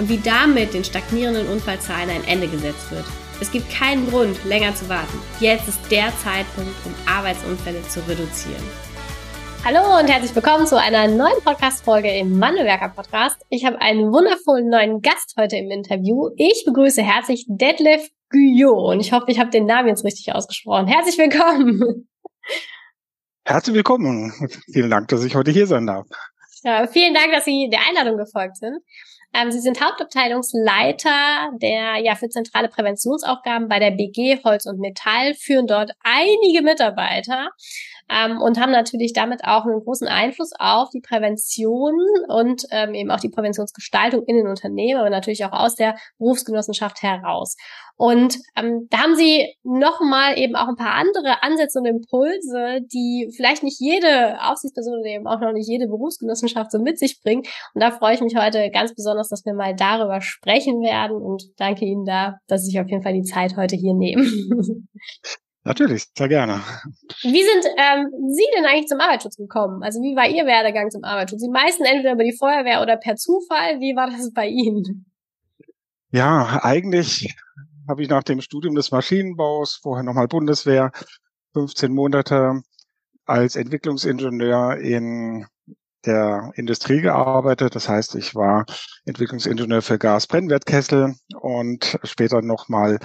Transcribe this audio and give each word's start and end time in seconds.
und 0.00 0.08
wie 0.08 0.16
damit 0.16 0.72
den 0.72 0.82
stagnierenden 0.82 1.46
Unfallzahlen 1.46 2.08
ein 2.08 2.24
Ende 2.26 2.48
gesetzt 2.48 2.90
wird. 2.90 3.04
Es 3.38 3.52
gibt 3.52 3.70
keinen 3.70 4.08
Grund, 4.08 4.42
länger 4.46 4.74
zu 4.74 4.88
warten. 4.88 5.18
Jetzt 5.40 5.68
ist 5.68 5.78
der 5.90 6.10
Zeitpunkt, 6.24 6.74
um 6.86 6.94
Arbeitsunfälle 7.06 7.82
zu 7.82 8.00
reduzieren. 8.08 8.62
Hallo 9.62 10.00
und 10.00 10.08
herzlich 10.08 10.34
willkommen 10.34 10.66
zu 10.66 10.80
einer 10.80 11.06
neuen 11.06 11.38
Podcast-Folge 11.44 12.08
im 12.16 12.40
Wandelwerker 12.40 12.88
Podcast. 12.88 13.36
Ich 13.50 13.66
habe 13.66 13.78
einen 13.82 14.10
wundervollen 14.10 14.70
neuen 14.70 15.02
Gast 15.02 15.34
heute 15.38 15.56
im 15.56 15.70
Interview. 15.70 16.30
Ich 16.38 16.64
begrüße 16.64 17.02
herzlich 17.02 17.44
Detlef 17.46 18.08
Guyot 18.30 18.94
und 18.94 19.00
ich 19.00 19.12
hoffe, 19.12 19.26
ich 19.28 19.38
habe 19.38 19.50
den 19.50 19.66
Namen 19.66 19.88
jetzt 19.88 20.04
richtig 20.06 20.34
ausgesprochen. 20.34 20.86
Herzlich 20.86 21.18
willkommen. 21.18 22.08
Herzlich 23.44 23.76
willkommen 23.76 24.32
vielen 24.72 24.88
Dank, 24.88 25.08
dass 25.08 25.24
ich 25.24 25.34
heute 25.34 25.50
hier 25.50 25.66
sein 25.66 25.86
darf. 25.86 26.06
Ja, 26.62 26.86
vielen 26.86 27.12
Dank, 27.12 27.32
dass 27.32 27.44
Sie 27.44 27.68
der 27.70 27.80
Einladung 27.86 28.16
gefolgt 28.16 28.56
sind. 28.56 28.80
Ähm, 29.32 29.52
Sie 29.52 29.60
sind 29.60 29.80
Hauptabteilungsleiter 29.80 31.50
der 31.60 31.96
ja 32.02 32.14
für 32.14 32.28
zentrale 32.28 32.68
Präventionsaufgaben 32.68 33.68
bei 33.68 33.78
der 33.78 33.92
BG 33.92 34.42
Holz 34.44 34.66
und 34.66 34.80
Metall, 34.80 35.34
führen 35.34 35.66
dort 35.66 35.92
einige 36.02 36.62
Mitarbeiter 36.62 37.50
ähm, 38.10 38.40
und 38.40 38.60
haben 38.60 38.72
natürlich 38.72 39.12
damit 39.12 39.44
auch 39.44 39.64
einen 39.64 39.82
großen 39.82 40.08
Einfluss 40.08 40.50
auf 40.58 40.90
die 40.90 41.00
Prävention 41.00 41.94
und 42.28 42.64
ähm, 42.70 42.94
eben 42.94 43.10
auch 43.10 43.20
die 43.20 43.28
Präventionsgestaltung 43.28 44.24
in 44.26 44.36
den 44.36 44.48
Unternehmen, 44.48 44.98
aber 44.98 45.10
natürlich 45.10 45.44
auch 45.44 45.52
aus 45.52 45.76
der 45.76 45.96
Berufsgenossenschaft 46.18 47.02
heraus. 47.02 47.56
Und 48.00 48.38
ähm, 48.56 48.86
da 48.88 49.02
haben 49.02 49.14
sie 49.14 49.54
nochmal 49.62 50.38
eben 50.38 50.56
auch 50.56 50.68
ein 50.68 50.76
paar 50.76 50.94
andere 50.94 51.42
Ansätze 51.42 51.80
und 51.80 51.84
Impulse, 51.84 52.80
die 52.90 53.30
vielleicht 53.36 53.62
nicht 53.62 53.78
jede 53.78 54.40
Aufsichtsperson 54.42 55.00
oder 55.00 55.10
eben 55.10 55.26
auch 55.26 55.38
noch 55.38 55.52
nicht 55.52 55.68
jede 55.68 55.86
Berufsgenossenschaft 55.86 56.72
so 56.72 56.78
mit 56.78 56.98
sich 56.98 57.20
bringt. 57.20 57.46
Und 57.74 57.82
da 57.82 57.90
freue 57.90 58.14
ich 58.14 58.22
mich 58.22 58.36
heute 58.36 58.70
ganz 58.70 58.94
besonders, 58.94 59.19
dass 59.28 59.44
wir 59.44 59.54
mal 59.54 59.74
darüber 59.74 60.20
sprechen 60.20 60.80
werden 60.82 61.16
und 61.16 61.44
danke 61.56 61.84
Ihnen 61.84 62.04
da, 62.04 62.38
dass 62.46 62.62
Sie 62.62 62.70
sich 62.70 62.80
auf 62.80 62.88
jeden 62.88 63.02
Fall 63.02 63.14
die 63.14 63.22
Zeit 63.22 63.56
heute 63.56 63.76
hier 63.76 63.94
nehmen. 63.94 64.88
Natürlich, 65.62 66.06
sehr 66.16 66.28
gerne. 66.28 66.62
Wie 67.22 67.42
sind 67.42 67.66
ähm, 67.76 68.06
Sie 68.32 68.46
denn 68.56 68.64
eigentlich 68.64 68.86
zum 68.86 68.98
Arbeitsschutz 68.98 69.36
gekommen? 69.36 69.82
Also 69.82 70.00
wie 70.00 70.16
war 70.16 70.26
Ihr 70.26 70.46
Werdegang 70.46 70.90
zum 70.90 71.04
Arbeitsschutz? 71.04 71.42
Die 71.42 71.50
meisten 71.50 71.84
entweder 71.84 72.14
über 72.14 72.24
die 72.24 72.36
Feuerwehr 72.36 72.80
oder 72.80 72.96
per 72.96 73.16
Zufall. 73.16 73.78
Wie 73.78 73.94
war 73.94 74.08
das 74.08 74.32
bei 74.32 74.48
Ihnen? 74.48 75.04
Ja, 76.12 76.60
eigentlich 76.62 77.36
habe 77.88 78.02
ich 78.02 78.08
nach 78.08 78.22
dem 78.22 78.40
Studium 78.40 78.74
des 78.74 78.90
Maschinenbaus, 78.90 79.74
vorher 79.82 80.02
nochmal 80.02 80.28
Bundeswehr, 80.28 80.92
15 81.52 81.92
Monate 81.92 82.62
als 83.26 83.56
Entwicklungsingenieur 83.56 84.78
in 84.78 85.46
der 86.06 86.50
Industrie 86.54 87.00
gearbeitet. 87.00 87.74
Das 87.74 87.88
heißt, 87.88 88.14
ich 88.14 88.34
war 88.34 88.64
Entwicklungsingenieur 89.04 89.82
für 89.82 89.98
Gasbrennwertkessel 89.98 91.14
und 91.40 91.98
später 92.04 92.42
nochmal 92.42 92.98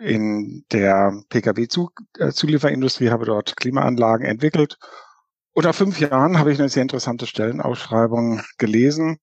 in 0.00 0.64
der 0.70 1.22
Pkw-Zulieferindustrie, 1.28 3.10
habe 3.10 3.24
dort 3.24 3.56
Klimaanlagen 3.56 4.26
entwickelt. 4.26 4.78
Und 5.52 5.64
nach 5.64 5.74
fünf 5.74 5.98
Jahren 5.98 6.38
habe 6.38 6.52
ich 6.52 6.58
eine 6.58 6.68
sehr 6.68 6.82
interessante 6.82 7.26
Stellenausschreibung 7.26 8.42
gelesen 8.58 9.18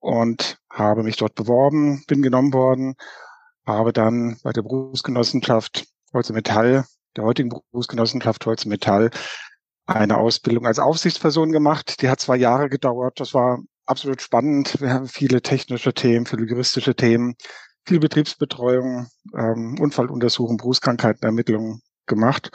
und 0.00 0.58
habe 0.70 1.02
mich 1.02 1.16
dort 1.16 1.34
beworben, 1.34 2.04
bin 2.06 2.20
genommen 2.20 2.52
worden, 2.52 2.94
habe 3.66 3.92
dann 3.92 4.38
bei 4.42 4.52
der 4.52 4.62
Berufsgenossenschaft 4.62 5.86
Holz 6.12 6.28
Metall, 6.30 6.84
der 7.16 7.24
heutigen 7.24 7.48
Berufsgenossenschaft 7.48 8.44
Holz 8.44 8.66
Metall, 8.66 9.10
eine 9.86 10.18
Ausbildung 10.18 10.66
als 10.66 10.78
Aufsichtsperson 10.78 11.52
gemacht. 11.52 12.02
Die 12.02 12.08
hat 12.08 12.20
zwei 12.20 12.36
Jahre 12.36 12.68
gedauert. 12.68 13.20
Das 13.20 13.34
war 13.34 13.60
absolut 13.86 14.22
spannend. 14.22 14.80
Wir 14.80 14.92
haben 14.92 15.08
viele 15.08 15.42
technische 15.42 15.92
Themen, 15.92 16.26
viele 16.26 16.46
juristische 16.46 16.94
Themen 16.94 17.34
viel 17.86 18.00
Betriebsbetreuung, 18.00 19.08
ähm, 19.36 19.76
Unfalluntersuchung, 19.80 20.56
Berufskrankheitenermittlung 20.56 21.80
gemacht. 22.06 22.50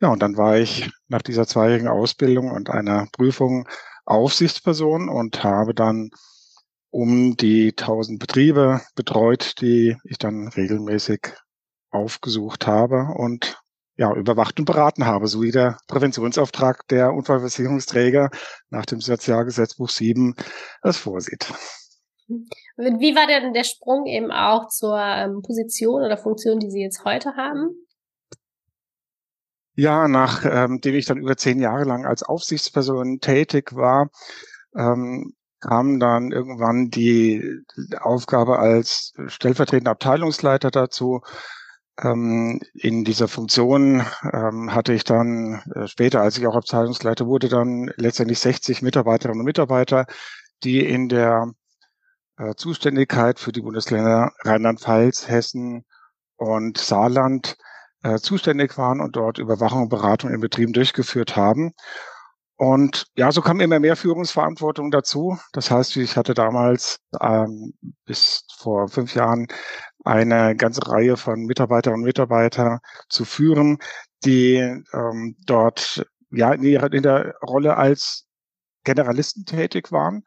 Ja, 0.00 0.08
und 0.08 0.22
dann 0.22 0.36
war 0.36 0.56
ich 0.58 0.90
nach 1.08 1.22
dieser 1.22 1.46
zweijährigen 1.46 1.88
Ausbildung 1.88 2.50
und 2.52 2.70
einer 2.70 3.08
Prüfung 3.12 3.68
Aufsichtsperson 4.04 5.08
und 5.08 5.42
habe 5.44 5.74
dann 5.74 6.10
um 6.90 7.36
die 7.36 7.76
1000 7.76 8.18
Betriebe 8.18 8.80
betreut, 8.94 9.60
die 9.60 9.96
ich 10.04 10.18
dann 10.18 10.48
regelmäßig 10.48 11.34
aufgesucht 11.90 12.66
habe 12.66 13.08
und 13.14 13.58
ja, 13.98 14.14
überwacht 14.14 14.58
und 14.60 14.64
beraten 14.64 15.06
habe, 15.06 15.26
so 15.26 15.42
wie 15.42 15.50
der 15.50 15.76
Präventionsauftrag 15.88 16.86
der 16.86 17.12
Unfallversicherungsträger 17.12 18.30
nach 18.70 18.86
dem 18.86 19.00
Sozialgesetzbuch 19.00 19.90
7 19.90 20.36
es 20.82 20.96
vorsieht. 20.96 21.52
Wie 22.28 23.16
war 23.16 23.26
denn 23.26 23.52
der 23.52 23.64
Sprung 23.64 24.06
eben 24.06 24.30
auch 24.30 24.68
zur 24.68 24.96
ähm, 24.98 25.42
Position 25.42 26.02
oder 26.02 26.16
Funktion, 26.16 26.60
die 26.60 26.70
Sie 26.70 26.80
jetzt 26.80 27.04
heute 27.04 27.34
haben? 27.36 27.70
Ja, 29.74 30.06
nachdem 30.06 30.80
ähm, 30.82 30.98
ich 30.98 31.06
dann 31.06 31.18
über 31.18 31.36
zehn 31.36 31.58
Jahre 31.58 31.84
lang 31.84 32.06
als 32.06 32.22
Aufsichtsperson 32.22 33.18
tätig 33.20 33.74
war, 33.74 34.10
ähm, 34.76 35.34
kam 35.60 35.98
dann 35.98 36.30
irgendwann 36.30 36.90
die 36.90 37.64
Aufgabe 38.00 38.60
als 38.60 39.12
stellvertretender 39.26 39.90
Abteilungsleiter 39.90 40.70
dazu. 40.70 41.22
Ähm, 42.00 42.60
in 42.74 43.04
dieser 43.04 43.28
Funktion 43.28 44.04
ähm, 44.32 44.74
hatte 44.74 44.92
ich 44.92 45.04
dann 45.04 45.62
äh, 45.74 45.86
später, 45.88 46.20
als 46.20 46.38
ich 46.38 46.46
auch 46.46 46.54
Abteilungsleiter 46.54 47.26
wurde, 47.26 47.48
dann 47.48 47.90
letztendlich 47.96 48.38
60 48.38 48.82
Mitarbeiterinnen 48.82 49.40
und 49.40 49.46
Mitarbeiter, 49.46 50.06
die 50.62 50.84
in 50.84 51.08
der 51.08 51.52
äh, 52.36 52.54
Zuständigkeit 52.54 53.40
für 53.40 53.52
die 53.52 53.62
Bundesländer 53.62 54.32
Rheinland-Pfalz, 54.44 55.28
Hessen 55.28 55.84
und 56.36 56.78
Saarland 56.78 57.56
äh, 58.02 58.18
zuständig 58.18 58.78
waren 58.78 59.00
und 59.00 59.16
dort 59.16 59.38
Überwachung 59.38 59.82
und 59.82 59.88
Beratung 59.88 60.30
in 60.30 60.40
Betrieben 60.40 60.72
durchgeführt 60.72 61.36
haben. 61.36 61.72
Und 62.56 63.06
ja, 63.16 63.30
so 63.30 63.40
kam 63.40 63.60
immer 63.60 63.78
mehr 63.78 63.96
Führungsverantwortung 63.96 64.90
dazu. 64.90 65.38
Das 65.52 65.70
heißt, 65.70 65.96
ich 65.96 66.16
hatte 66.16 66.34
damals 66.34 66.98
ähm, 67.20 67.74
bis 68.04 68.44
vor 68.56 68.88
fünf 68.88 69.14
Jahren 69.14 69.46
eine 70.04 70.56
ganze 70.56 70.86
Reihe 70.88 71.16
von 71.16 71.44
Mitarbeiterinnen 71.44 72.02
und 72.02 72.06
Mitarbeitern 72.06 72.78
zu 73.08 73.24
führen, 73.24 73.78
die 74.24 74.56
ähm, 74.56 75.36
dort 75.46 76.06
ja 76.30 76.52
in, 76.52 76.62
ihrer, 76.62 76.92
in 76.92 77.02
der 77.02 77.34
Rolle 77.42 77.76
als 77.76 78.26
Generalisten 78.84 79.44
tätig 79.44 79.92
waren 79.92 80.24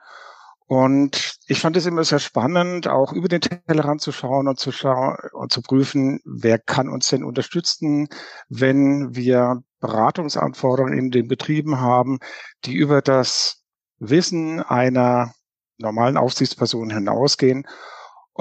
und 0.72 1.36
ich 1.48 1.60
fand 1.60 1.76
es 1.76 1.86
immer 1.86 2.06
sehr 2.06 2.20
spannend, 2.20 2.88
auch 2.88 3.12
über 3.12 3.28
den 3.28 3.42
Tellerrand 3.42 4.00
zu 4.00 4.14
schauen 4.14 4.48
und 4.48 4.58
zu 4.58 4.72
schauen 4.72 5.18
und 5.34 5.52
zu 5.52 5.62
prüfen, 5.62 6.22
wer 6.24 6.60
kann 6.60 6.88
uns 6.88 7.10
denn 7.10 7.26
unterstützen, 7.26 8.08
wenn 8.48 9.14
wir 9.14 9.62
Beratungsanforderungen 9.82 10.98
in 10.98 11.12
den 11.12 11.28
Betrieben 11.28 11.82
haben, 11.82 12.20
die 12.64 12.76
über 12.76 13.02
das 13.02 13.66
Wissen 14.00 14.62
einer 14.62 15.34
normalen 15.78 16.16
Aufsichtsperson 16.16 16.90
hinausgehen. 16.90 17.68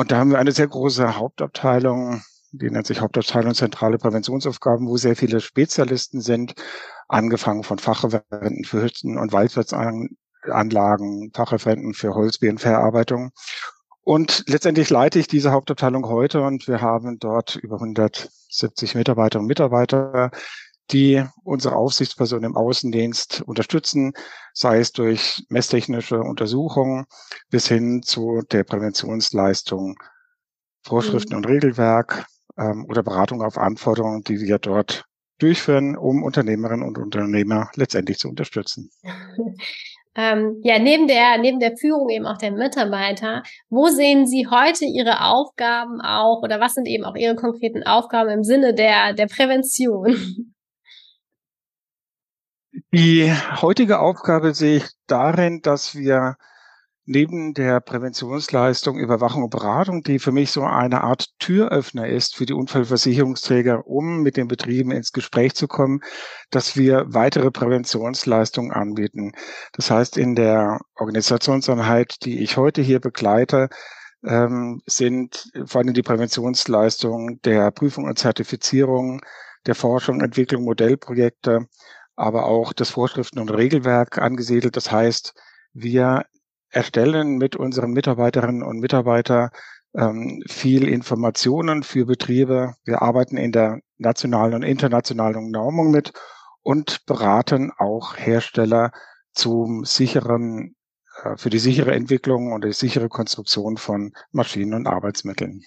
Und 0.00 0.10
da 0.10 0.16
haben 0.16 0.30
wir 0.30 0.38
eine 0.38 0.52
sehr 0.52 0.66
große 0.66 1.18
Hauptabteilung, 1.18 2.22
die 2.52 2.70
nennt 2.70 2.86
sich 2.86 3.02
Hauptabteilung 3.02 3.52
Zentrale 3.52 3.98
Präventionsaufgaben, 3.98 4.88
wo 4.88 4.96
sehr 4.96 5.14
viele 5.14 5.40
Spezialisten 5.40 6.22
sind, 6.22 6.54
angefangen 7.06 7.64
von 7.64 7.78
Fachreferenten 7.78 8.64
für 8.64 8.82
Hütten- 8.82 9.18
und 9.18 9.34
Waldwirtsanlagen 9.34 10.16
Anlagen, 10.48 11.30
Fachreferenten 11.34 11.92
für 11.92 12.14
Holzbeerenverarbeitung. 12.14 13.32
Und 14.02 14.44
letztendlich 14.46 14.88
leite 14.88 15.18
ich 15.18 15.28
diese 15.28 15.52
Hauptabteilung 15.52 16.06
heute 16.06 16.40
und 16.40 16.66
wir 16.66 16.80
haben 16.80 17.18
dort 17.18 17.56
über 17.56 17.74
170 17.74 18.94
Mitarbeiterinnen 18.94 19.44
und 19.44 19.48
Mitarbeiter, 19.48 20.30
die 20.92 21.24
unsere 21.44 21.76
Aufsichtspersonen 21.76 22.44
im 22.44 22.56
Außendienst 22.56 23.42
unterstützen, 23.42 24.12
sei 24.52 24.78
es 24.78 24.92
durch 24.92 25.44
messtechnische 25.48 26.20
Untersuchungen 26.20 27.06
bis 27.50 27.68
hin 27.68 28.02
zu 28.02 28.42
der 28.50 28.64
Präventionsleistung, 28.64 29.96
Vorschriften 30.82 31.34
mhm. 31.34 31.38
und 31.38 31.48
Regelwerk 31.48 32.26
ähm, 32.58 32.86
oder 32.88 33.02
Beratung 33.02 33.42
auf 33.42 33.58
Anforderungen, 33.58 34.22
die 34.22 34.40
wir 34.40 34.58
dort 34.58 35.04
durchführen, 35.38 35.96
um 35.96 36.22
Unternehmerinnen 36.22 36.86
und 36.86 36.98
Unternehmer 36.98 37.70
letztendlich 37.74 38.18
zu 38.18 38.28
unterstützen. 38.28 38.90
ähm, 40.14 40.60
ja, 40.62 40.78
neben 40.78 41.06
der, 41.06 41.38
neben 41.38 41.60
der 41.60 41.76
Führung 41.76 42.08
eben 42.10 42.26
auch 42.26 42.38
der 42.38 42.52
Mitarbeiter, 42.52 43.42
wo 43.68 43.88
sehen 43.88 44.26
Sie 44.26 44.46
heute 44.50 44.84
Ihre 44.84 45.24
Aufgaben 45.24 46.00
auch 46.00 46.42
oder 46.42 46.60
was 46.60 46.74
sind 46.74 46.86
eben 46.86 47.04
auch 47.04 47.16
Ihre 47.16 47.36
konkreten 47.36 47.82
Aufgaben 47.84 48.30
im 48.30 48.44
Sinne 48.44 48.74
der, 48.74 49.14
der 49.14 49.26
Prävention? 49.26 50.54
Die 52.92 53.32
heutige 53.60 54.00
Aufgabe 54.00 54.52
sehe 54.52 54.78
ich 54.78 54.88
darin, 55.06 55.60
dass 55.62 55.94
wir 55.94 56.36
neben 57.04 57.54
der 57.54 57.80
Präventionsleistung 57.80 58.98
Überwachung 58.98 59.44
und 59.44 59.50
Beratung, 59.50 60.02
die 60.02 60.18
für 60.18 60.32
mich 60.32 60.50
so 60.50 60.62
eine 60.64 61.02
Art 61.02 61.28
Türöffner 61.38 62.08
ist 62.08 62.34
für 62.34 62.46
die 62.46 62.52
Unfallversicherungsträger, 62.52 63.86
um 63.86 64.22
mit 64.22 64.36
den 64.36 64.48
Betrieben 64.48 64.90
ins 64.90 65.12
Gespräch 65.12 65.54
zu 65.54 65.68
kommen, 65.68 66.00
dass 66.50 66.76
wir 66.76 67.04
weitere 67.06 67.52
Präventionsleistungen 67.52 68.72
anbieten. 68.72 69.32
Das 69.72 69.90
heißt, 69.92 70.16
in 70.16 70.34
der 70.34 70.80
Organisationseinheit, 70.96 72.24
die 72.24 72.42
ich 72.42 72.56
heute 72.56 72.82
hier 72.82 72.98
begleite, 72.98 73.68
ähm, 74.24 74.82
sind 74.86 75.48
vor 75.64 75.80
allem 75.80 75.94
die 75.94 76.02
Präventionsleistungen 76.02 77.40
der 77.42 77.70
Prüfung 77.70 78.06
und 78.06 78.18
Zertifizierung, 78.18 79.20
der 79.66 79.76
Forschung, 79.76 80.20
Entwicklung, 80.20 80.64
Modellprojekte, 80.64 81.66
aber 82.20 82.46
auch 82.46 82.72
das 82.72 82.90
Vorschriften 82.90 83.38
und 83.38 83.50
Regelwerk 83.50 84.18
angesiedelt. 84.18 84.76
Das 84.76 84.92
heißt, 84.92 85.34
wir 85.72 86.26
erstellen 86.68 87.38
mit 87.38 87.56
unseren 87.56 87.92
Mitarbeiterinnen 87.92 88.62
und 88.62 88.78
Mitarbeitern 88.78 89.50
ähm, 89.94 90.42
viel 90.48 90.86
Informationen 90.86 91.82
für 91.82 92.06
Betriebe. 92.06 92.74
Wir 92.84 93.02
arbeiten 93.02 93.36
in 93.36 93.52
der 93.52 93.80
nationalen 93.98 94.54
und 94.54 94.62
internationalen 94.62 95.50
Normung 95.50 95.90
mit 95.90 96.12
und 96.62 97.06
beraten 97.06 97.72
auch 97.78 98.16
Hersteller 98.16 98.92
zum 99.32 99.84
sicheren, 99.84 100.76
äh, 101.24 101.36
für 101.36 101.50
die 101.50 101.58
sichere 101.58 101.92
Entwicklung 101.92 102.52
und 102.52 102.64
die 102.64 102.72
sichere 102.72 103.08
Konstruktion 103.08 103.78
von 103.78 104.12
Maschinen 104.30 104.74
und 104.74 104.86
Arbeitsmitteln. 104.86 105.62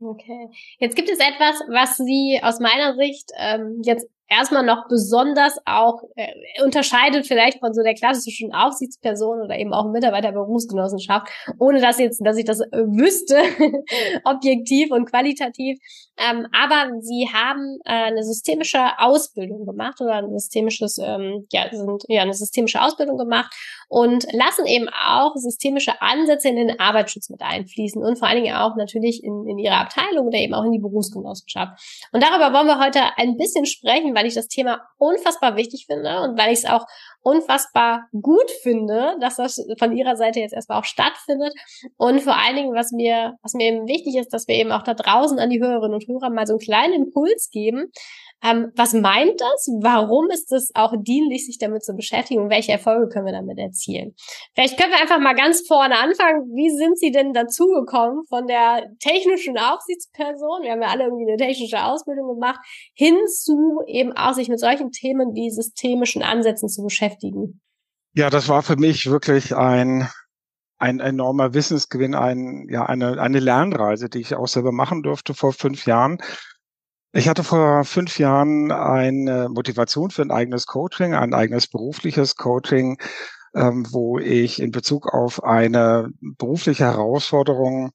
Okay. 0.00 0.48
Jetzt 0.78 0.96
gibt 0.96 1.08
es 1.08 1.18
etwas, 1.18 1.60
was 1.68 1.96
Sie 1.96 2.40
aus 2.42 2.60
meiner 2.60 2.96
Sicht 2.96 3.30
ähm, 3.38 3.80
jetzt 3.82 4.06
erstmal 4.28 4.64
noch 4.64 4.88
besonders 4.88 5.56
auch 5.64 6.02
äh, 6.16 6.26
unterscheidet 6.62 7.26
vielleicht 7.26 7.60
von 7.60 7.72
so 7.72 7.82
der 7.82 7.94
klassischen 7.94 8.52
Aufsichtsperson 8.52 9.42
oder 9.42 9.56
eben 9.58 9.72
auch 9.72 9.90
Mitarbeiterberufsgenossenschaft, 9.92 11.28
ohne 11.58 11.80
dass 11.80 11.98
jetzt, 11.98 12.20
dass 12.24 12.36
ich 12.36 12.44
das 12.44 12.60
äh, 12.60 12.84
wüsste, 12.86 13.36
objektiv 14.24 14.90
und 14.90 15.08
qualitativ. 15.08 15.78
Ähm, 16.18 16.46
aber 16.52 16.92
sie 17.00 17.28
haben 17.32 17.78
äh, 17.84 18.06
eine 18.06 18.24
systemische 18.24 18.80
Ausbildung 18.98 19.66
gemacht 19.66 20.00
oder 20.00 20.14
ein 20.14 20.30
systemisches, 20.30 20.98
ähm, 20.98 21.46
ja, 21.52 21.68
sind 21.70 22.04
ja 22.08 22.22
eine 22.22 22.34
systemische 22.34 22.82
Ausbildung 22.82 23.18
gemacht 23.18 23.54
und 23.88 24.26
lassen 24.32 24.66
eben 24.66 24.88
auch 24.88 25.34
systemische 25.36 26.00
Ansätze 26.00 26.48
in 26.48 26.56
den 26.56 26.80
Arbeitsschutz 26.80 27.28
mit 27.30 27.42
einfließen 27.42 28.02
und 28.02 28.18
vor 28.18 28.28
allen 28.28 28.42
Dingen 28.42 28.56
auch 28.56 28.76
natürlich 28.76 29.22
in, 29.22 29.46
in 29.46 29.58
ihre 29.58 29.76
Abteilung 29.76 30.26
oder 30.26 30.38
eben 30.38 30.54
auch 30.54 30.64
in 30.64 30.72
die 30.72 30.80
Berufsgenossenschaft. 30.80 32.08
Und 32.12 32.22
darüber 32.22 32.52
wollen 32.52 32.66
wir 32.66 32.84
heute 32.84 33.00
ein 33.16 33.36
bisschen 33.36 33.66
sprechen, 33.66 34.15
weil 34.16 34.26
ich 34.26 34.34
das 34.34 34.48
Thema 34.48 34.88
unfassbar 34.98 35.54
wichtig 35.56 35.86
finde 35.86 36.20
und 36.22 36.38
weil 36.38 36.52
ich 36.52 36.60
es 36.60 36.64
auch 36.64 36.86
unfassbar 37.26 38.06
gut 38.12 38.48
finde, 38.62 39.16
dass 39.20 39.36
das 39.36 39.60
von 39.80 39.96
ihrer 39.96 40.14
Seite 40.14 40.38
jetzt 40.38 40.54
erstmal 40.54 40.78
auch 40.78 40.84
stattfindet. 40.84 41.52
Und 41.96 42.20
vor 42.20 42.36
allen 42.36 42.54
Dingen, 42.54 42.72
was 42.72 42.92
mir, 42.92 43.34
was 43.42 43.54
mir 43.54 43.66
eben 43.66 43.88
wichtig 43.88 44.14
ist, 44.14 44.32
dass 44.32 44.46
wir 44.46 44.54
eben 44.54 44.70
auch 44.70 44.84
da 44.84 44.94
draußen 44.94 45.40
an 45.40 45.50
die 45.50 45.60
Hörerinnen 45.60 45.94
und 45.94 46.06
Hörer 46.06 46.30
mal 46.30 46.46
so 46.46 46.52
einen 46.52 46.60
kleinen 46.60 46.94
Impuls 46.94 47.50
geben, 47.50 47.90
ähm, 48.44 48.70
was 48.76 48.92
meint 48.92 49.40
das? 49.40 49.68
Warum 49.80 50.28
ist 50.30 50.52
es 50.52 50.70
auch 50.74 50.92
dienlich, 51.02 51.46
sich 51.46 51.58
damit 51.58 51.84
zu 51.84 51.94
beschäftigen? 51.94 52.42
Und 52.42 52.50
welche 52.50 52.72
Erfolge 52.72 53.08
können 53.08 53.26
wir 53.26 53.32
damit 53.32 53.58
erzielen? 53.58 54.14
Vielleicht 54.54 54.78
können 54.78 54.92
wir 54.92 55.00
einfach 55.00 55.18
mal 55.18 55.34
ganz 55.34 55.66
vorne 55.66 55.98
anfangen. 55.98 56.42
Wie 56.54 56.70
sind 56.70 56.98
Sie 56.98 57.10
denn 57.10 57.32
dazugekommen 57.32 58.24
von 58.28 58.46
der 58.46 58.84
technischen 59.00 59.58
Aufsichtsperson? 59.58 60.62
Wir 60.62 60.72
haben 60.72 60.82
ja 60.82 60.88
alle 60.88 61.04
irgendwie 61.04 61.26
eine 61.26 61.38
technische 61.38 61.82
Ausbildung 61.82 62.34
gemacht, 62.34 62.60
hin 62.94 63.16
zu 63.26 63.80
eben 63.86 64.12
auch 64.12 64.34
sich 64.34 64.48
mit 64.48 64.60
solchen 64.60 64.90
Themen 64.90 65.34
wie 65.34 65.50
systemischen 65.50 66.22
Ansätzen 66.22 66.68
zu 66.68 66.82
beschäftigen. 66.82 67.15
Ja, 68.14 68.30
das 68.30 68.48
war 68.48 68.62
für 68.62 68.76
mich 68.76 69.10
wirklich 69.10 69.54
ein 69.54 70.08
ein 70.78 71.00
enormer 71.00 71.54
Wissensgewinn, 71.54 72.14
ein, 72.14 72.68
ja, 72.68 72.84
eine, 72.84 73.20
eine 73.20 73.40
Lernreise, 73.40 74.08
die 74.08 74.20
ich 74.20 74.34
auch 74.34 74.48
selber 74.48 74.72
machen 74.72 75.02
durfte 75.02 75.34
vor 75.34 75.52
fünf 75.52 75.86
Jahren. 75.86 76.18
Ich 77.12 77.28
hatte 77.28 77.44
vor 77.44 77.84
fünf 77.84 78.18
Jahren 78.18 78.70
eine 78.70 79.48
Motivation 79.48 80.10
für 80.10 80.22
ein 80.22 80.30
eigenes 80.30 80.66
Coaching, 80.66 81.14
ein 81.14 81.32
eigenes 81.32 81.66
berufliches 81.66 82.36
Coaching, 82.36 82.98
ähm, 83.54 83.86
wo 83.90 84.18
ich 84.18 84.60
in 84.60 84.70
Bezug 84.70 85.12
auf 85.14 85.42
eine 85.42 86.10
berufliche 86.20 86.84
Herausforderung 86.84 87.92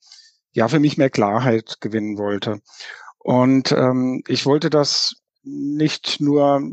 ja 0.54 0.68
für 0.68 0.80
mich 0.80 0.98
mehr 0.98 1.12
Klarheit 1.12 1.78
gewinnen 1.82 2.18
wollte. 2.18 2.62
Und 3.20 3.72
ähm, 3.72 4.24
ich 4.28 4.48
wollte 4.48 4.72
das 4.72 5.14
nicht 5.44 6.20
nur 6.20 6.64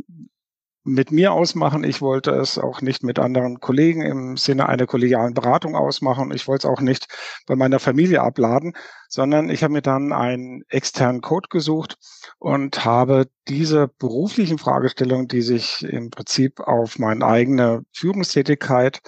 mit 0.88 1.12
mir 1.12 1.32
ausmachen. 1.32 1.84
Ich 1.84 2.00
wollte 2.00 2.30
es 2.32 2.58
auch 2.58 2.80
nicht 2.80 3.02
mit 3.02 3.18
anderen 3.18 3.60
Kollegen 3.60 4.00
im 4.02 4.36
Sinne 4.36 4.68
einer 4.68 4.86
kollegialen 4.86 5.34
Beratung 5.34 5.76
ausmachen. 5.76 6.32
Ich 6.32 6.48
wollte 6.48 6.66
es 6.66 6.72
auch 6.72 6.80
nicht 6.80 7.06
bei 7.46 7.54
meiner 7.56 7.78
Familie 7.78 8.22
abladen, 8.22 8.72
sondern 9.08 9.50
ich 9.50 9.62
habe 9.62 9.74
mir 9.74 9.82
dann 9.82 10.12
einen 10.12 10.62
externen 10.68 11.20
Code 11.20 11.48
gesucht 11.50 11.98
und 12.38 12.84
habe 12.84 13.28
diese 13.48 13.88
beruflichen 13.88 14.58
Fragestellungen, 14.58 15.28
die 15.28 15.42
sich 15.42 15.82
im 15.82 16.10
Prinzip 16.10 16.60
auf 16.60 16.98
meine 16.98 17.24
eigene 17.24 17.82
Führungstätigkeit 17.92 19.00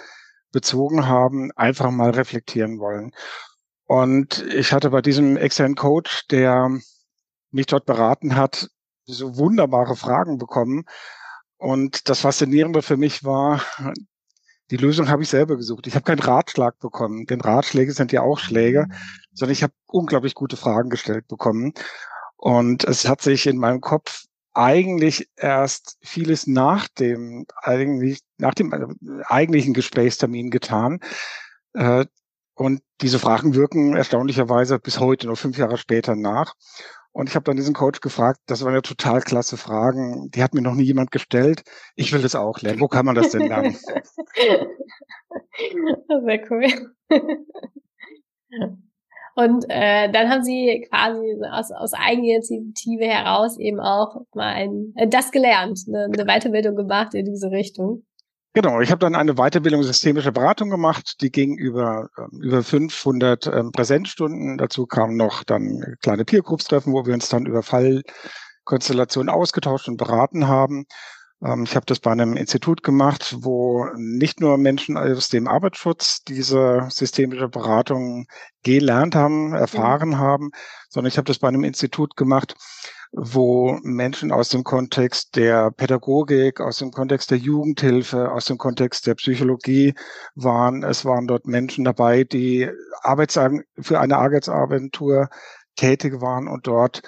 bezogen 0.53 1.09
haben, 1.09 1.51
einfach 1.57 1.91
mal 1.91 2.11
reflektieren 2.11 2.79
wollen. 2.79 3.13
Und 3.87 4.45
ich 4.55 4.73
hatte 4.73 4.91
bei 4.91 5.01
diesem 5.01 5.37
externen 5.37 5.77
Coach, 5.77 6.27
der 6.29 6.71
mich 7.51 7.67
dort 7.67 7.87
beraten 7.87 8.37
hat, 8.37 8.69
so 9.07 9.37
wunderbare 9.39 9.97
Fragen 9.97 10.39
bekommen, 10.39 10.85
und 11.61 12.09
das 12.09 12.21
Faszinierende 12.21 12.81
für 12.81 12.97
mich 12.97 13.23
war, 13.23 13.63
die 14.71 14.79
Lösung 14.79 15.11
habe 15.11 15.23
ich 15.23 15.29
selber 15.29 15.57
gesucht. 15.57 15.87
Ich 15.87 15.95
habe 15.95 16.05
keinen 16.05 16.21
Ratschlag 16.21 16.79
bekommen, 16.79 17.27
denn 17.27 17.43
Ratschläge 17.43 17.93
sind 17.93 18.13
ja 18.13 18.23
auch 18.23 18.39
Schläge, 18.39 18.87
sondern 19.35 19.53
ich 19.53 19.63
habe 19.63 19.75
unglaublich 19.87 20.35
gute 20.35 20.57
Fragen 20.57 20.89
gestellt 20.89 21.29
bekommen. 21.29 21.75
Und 22.39 22.85
es 22.85 23.07
hat 23.07 23.21
sich 23.21 23.47
in 23.47 23.59
meinem 23.59 23.83
Kopf 23.83 24.25
eigentlich 24.55 25.29
erst 25.37 25.99
vieles 26.01 26.47
nach 26.47 26.89
dem 26.89 27.45
eigentlich 27.61 28.21
nach 28.39 28.55
dem 28.55 28.73
äh, 28.73 29.23
eigentlichen 29.27 29.75
Gesprächstermin 29.75 30.51
getan. 30.51 31.01
Äh, 31.75 32.07
und 32.55 32.83
diese 33.03 33.19
Fragen 33.19 33.55
wirken 33.55 33.97
erstaunlicherweise 33.97 34.79
bis 34.79 34.99
heute, 34.99 35.27
nur 35.27 35.37
fünf 35.37 35.59
Jahre 35.59 35.77
später 35.77 36.17
nach. 36.17 36.55
Und 37.13 37.29
ich 37.29 37.35
habe 37.35 37.45
dann 37.45 37.57
diesen 37.57 37.75
Coach 37.75 38.01
gefragt, 38.01 38.39
das 38.47 38.65
waren 38.65 38.73
ja 38.75 38.83
total 38.83 39.21
klasse 39.21 39.57
Fragen, 39.57 40.31
die 40.31 40.43
hat 40.43 40.55
mir 40.55 40.63
noch 40.63 40.75
nie 40.75 40.85
jemand 40.85 41.11
gestellt. 41.11 41.65
Ich 41.97 42.13
will 42.13 42.23
das 42.23 42.37
auch 42.37 42.61
lernen. 42.61 42.81
Wo 42.81 42.87
kann 42.89 43.05
man 43.05 43.17
das 43.17 43.31
denn 43.31 43.49
lernen? 43.49 43.77
Sehr 46.25 46.51
cool. 46.51 46.67
Und 49.37 49.65
äh, 49.69 50.11
dann 50.11 50.29
haben 50.29 50.43
sie 50.43 50.87
quasi 50.91 51.37
aus, 51.51 51.71
aus 51.73 51.93
Eigeninitiative 51.95 53.05
heraus 53.05 53.59
eben 53.59 53.81
auch 53.81 54.23
mal 54.35 54.53
ein, 54.53 54.93
äh, 54.97 55.09
das 55.09 55.31
gelernt, 55.31 55.81
eine, 55.89 56.05
eine 56.05 56.25
Weiterbildung 56.27 56.77
gemacht 56.77 57.15
in 57.15 57.25
diese 57.25 57.51
Richtung. 57.51 58.05
Genau, 58.53 58.81
ich 58.81 58.91
habe 58.91 58.99
dann 58.99 59.15
eine 59.15 59.35
Weiterbildung 59.35 59.85
systemische 59.85 60.33
Beratung 60.33 60.71
gemacht, 60.71 61.21
die 61.21 61.31
ging 61.31 61.57
über 61.57 62.09
ähm, 62.19 62.41
über 62.43 62.65
500 62.65 63.47
ähm, 63.47 63.71
Präsenzstunden. 63.71 64.59
Dazu 64.59 64.87
kamen 64.87 65.17
noch 65.17 65.45
dann 65.45 65.97
kleine 66.03 66.25
Peergroups-Treffen, 66.25 66.93
wo 66.93 67.07
wir 67.07 67.15
uns 67.15 67.29
dann 67.29 67.47
über 67.47 67.63
Fallkonstellationen 67.63 69.29
ausgetauscht 69.29 69.87
und 69.89 69.99
beraten 69.99 70.49
haben. 70.49 70.87
Ähm, 71.45 71.63
ich 71.63 71.77
habe 71.77 71.87
das 71.87 72.01
bei 72.01 72.11
einem 72.11 72.37
Institut 72.37 72.83
gemacht, 72.83 73.37
wo 73.39 73.87
nicht 73.97 74.41
nur 74.41 74.59
Menschen 74.59 74.97
aus 74.97 75.29
dem 75.29 75.47
Arbeitsschutz 75.47 76.25
diese 76.25 76.89
systemische 76.91 77.49
Beratung 77.49 78.27
gelernt 78.65 79.15
haben, 79.15 79.55
erfahren 79.55 80.11
mhm. 80.11 80.19
haben, 80.19 80.51
sondern 80.89 81.09
ich 81.09 81.19
habe 81.19 81.27
das 81.27 81.39
bei 81.39 81.49
einem 81.49 81.65
Institut 81.65 82.17
gemacht, 82.17 82.57
wo 83.13 83.79
Menschen 83.83 84.31
aus 84.31 84.51
dem 84.51 84.63
Kontext 84.63 85.35
der 85.37 85.71
Pädagogik, 85.73 86.61
aus 86.61 86.79
dem 86.79 86.93
Kontext 86.93 87.31
der 87.31 87.39
Jugendhilfe, 87.39 88.31
aus 88.31 88.45
dem 88.45 88.57
Kontext 88.57 89.07
der 89.07 89.17
Psychologie 89.17 89.95
waren. 90.35 90.85
Es 90.85 91.05
waren 91.05 91.27
dort 91.27 91.47
Menschen 91.47 91.85
dabei, 91.85 92.25
die 92.25 92.71
Arbeits 93.03 93.39
für 93.81 94.01
eine 94.01 94.17
Arbeitsagentur 94.17 95.29
tätig 95.77 96.21
waren 96.21 96.47
und 96.47 96.67
dort 96.67 97.03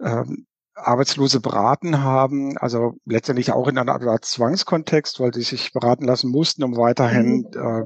ähm, 0.00 0.46
Arbeitslose 0.74 1.40
beraten 1.40 2.02
haben, 2.02 2.58
also 2.58 2.94
letztendlich 3.04 3.52
auch 3.52 3.68
in 3.68 3.78
einer 3.78 3.94
Art 3.94 4.24
Zwangskontext, 4.24 5.20
weil 5.20 5.32
sie 5.32 5.42
sich 5.42 5.72
beraten 5.72 6.04
lassen 6.04 6.30
mussten, 6.30 6.64
um 6.64 6.76
weiterhin 6.76 7.48
mhm. 7.54 7.60
äh, 7.60 7.84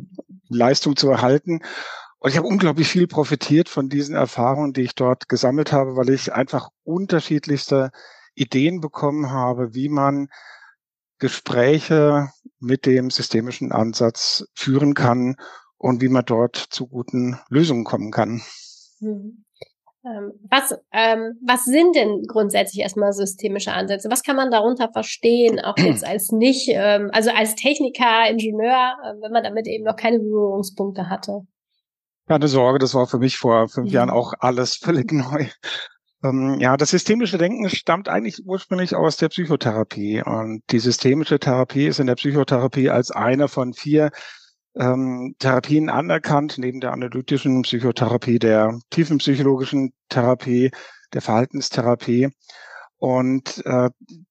Leistung 0.49 0.97
zu 0.97 1.11
erhalten. 1.11 1.61
Und 2.21 2.31
ich 2.31 2.37
habe 2.37 2.49
unglaublich 2.49 2.89
viel 2.89 3.07
profitiert 3.07 3.69
von 3.69 3.89
diesen 3.89 4.17
Erfahrungen, 4.17 4.73
die 4.73 4.83
ich 4.83 4.95
dort 4.95 5.29
gesammelt 5.29 5.73
habe, 5.73 5.97
weil 5.97 6.11
ich 6.11 6.33
einfach 6.33 6.71
unterschiedlichste 6.83 7.91
Ideen 8.35 8.81
bekommen 8.81 9.31
habe, 9.31 9.75
wie 9.75 9.89
man 9.89 10.29
Gespräche 11.19 12.31
mit 12.61 12.87
dem 12.87 13.11
systemischen 13.11 13.73
Ansatz 13.73 14.47
führen 14.55 14.95
kann 14.95 15.37
und 15.77 16.01
wie 16.01 16.09
man 16.09 16.25
dort 16.25 16.57
zu 16.57 16.89
guten 16.89 17.39
Lösungen 17.51 17.85
kommen 17.85 18.11
kann. 18.11 18.43
Mhm. 19.01 19.45
Ähm, 20.05 20.33
was, 20.49 20.79
ähm, 20.93 21.39
was 21.45 21.65
sind 21.65 21.97
denn 21.97 22.23
grundsätzlich 22.27 22.83
erstmal 22.83 23.13
systemische 23.13 23.73
Ansätze? 23.73 24.11
Was 24.11 24.23
kann 24.23 24.37
man 24.37 24.51
darunter 24.51 24.91
verstehen, 24.93 25.61
auch 25.61 25.77
jetzt 25.77 26.07
als 26.07 26.31
nicht, 26.31 26.69
ähm, 26.69 27.11
also 27.13 27.31
als 27.31 27.57
Techniker, 27.57 28.29
Ingenieur, 28.31 28.97
äh, 29.05 29.21
wenn 29.21 29.33
man 29.33 29.43
damit 29.43 29.67
eben 29.67 29.85
noch 29.85 29.97
keine 29.97 30.19
Berührungspunkte 30.19 31.11
hatte? 31.11 31.47
Keine 32.29 32.49
Sorge, 32.49 32.79
das 32.79 32.95
war 32.95 33.07
für 33.07 33.19
mich 33.19 33.39
vor 33.39 33.69
fünf 33.69 33.89
ja. 33.89 34.01
Jahren 34.01 34.11
auch 34.11 34.35
alles 34.39 34.77
völlig 34.77 35.13
neu. 35.13 35.47
Ähm, 36.23 36.59
ja, 36.61 36.77
das 36.77 36.91
systemische 36.91 37.39
Denken 37.39 37.71
stammt 37.71 38.09
eigentlich 38.09 38.45
ursprünglich 38.45 38.95
aus 38.95 39.17
der 39.17 39.29
Psychotherapie. 39.29 40.23
Und 40.23 40.63
die 40.71 40.79
systemische 40.79 41.39
Therapie 41.39 41.87
ist 41.87 42.01
in 42.01 42.07
der 42.07 42.17
Psychotherapie 42.17 42.91
als 42.91 43.11
eine 43.11 43.49
von 43.49 43.73
vier 43.73 44.11
ähm, 44.77 45.35
Therapien 45.39 45.89
anerkannt, 45.89 46.59
neben 46.59 46.81
der 46.81 46.93
analytischen 46.93 47.63
Psychotherapie, 47.63 48.39
der 48.39 48.79
tiefenpsychologischen 48.91 49.93
Therapie, 50.09 50.71
der 51.15 51.23
Verhaltenstherapie. 51.23 52.29
Und 52.99 53.65
äh, 53.65 53.91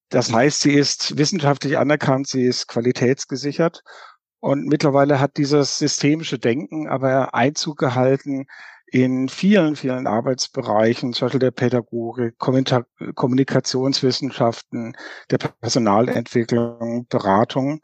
das 0.09 0.31
heißt, 0.31 0.61
sie 0.61 0.73
ist 0.73 1.17
wissenschaftlich 1.17 1.77
anerkannt, 1.77 2.27
sie 2.27 2.45
ist 2.45 2.67
qualitätsgesichert. 2.67 3.81
Und 4.39 4.67
mittlerweile 4.67 5.19
hat 5.19 5.37
dieses 5.37 5.77
systemische 5.77 6.39
Denken 6.39 6.87
aber 6.87 7.33
Einzug 7.33 7.77
gehalten 7.77 8.47
in 8.89 9.27
vielen, 9.27 9.75
vielen 9.75 10.07
Arbeitsbereichen, 10.07 11.11
zum 11.13 11.25
Beispiel 11.25 11.39
der 11.39 11.51
Pädagogik, 11.51 12.37
Kommunikationswissenschaften, 12.37 14.95
der 15.29 15.39
Personalentwicklung, 15.39 17.05
Beratung. 17.09 17.81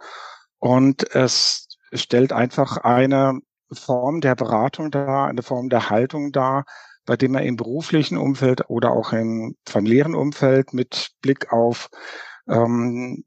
Und 0.59 1.13
es 1.13 1.67
stellt 1.91 2.31
einfach 2.31 2.77
eine 2.77 3.41
Form 3.71 4.21
der 4.21 4.35
Beratung 4.35 4.91
dar, 4.91 5.27
eine 5.27 5.43
Form 5.43 5.67
der 5.69 5.89
Haltung 5.89 6.31
dar, 6.31 6.63
bei 7.05 7.17
dem 7.17 7.33
man 7.33 7.43
im 7.43 7.57
beruflichen 7.57 8.17
Umfeld 8.17 8.69
oder 8.69 8.91
auch 8.91 9.11
im 9.11 9.57
familiären 9.67 10.15
Umfeld 10.15 10.73
mit 10.73 11.09
Blick 11.21 11.51
auf 11.51 11.89
ähm, 12.47 13.25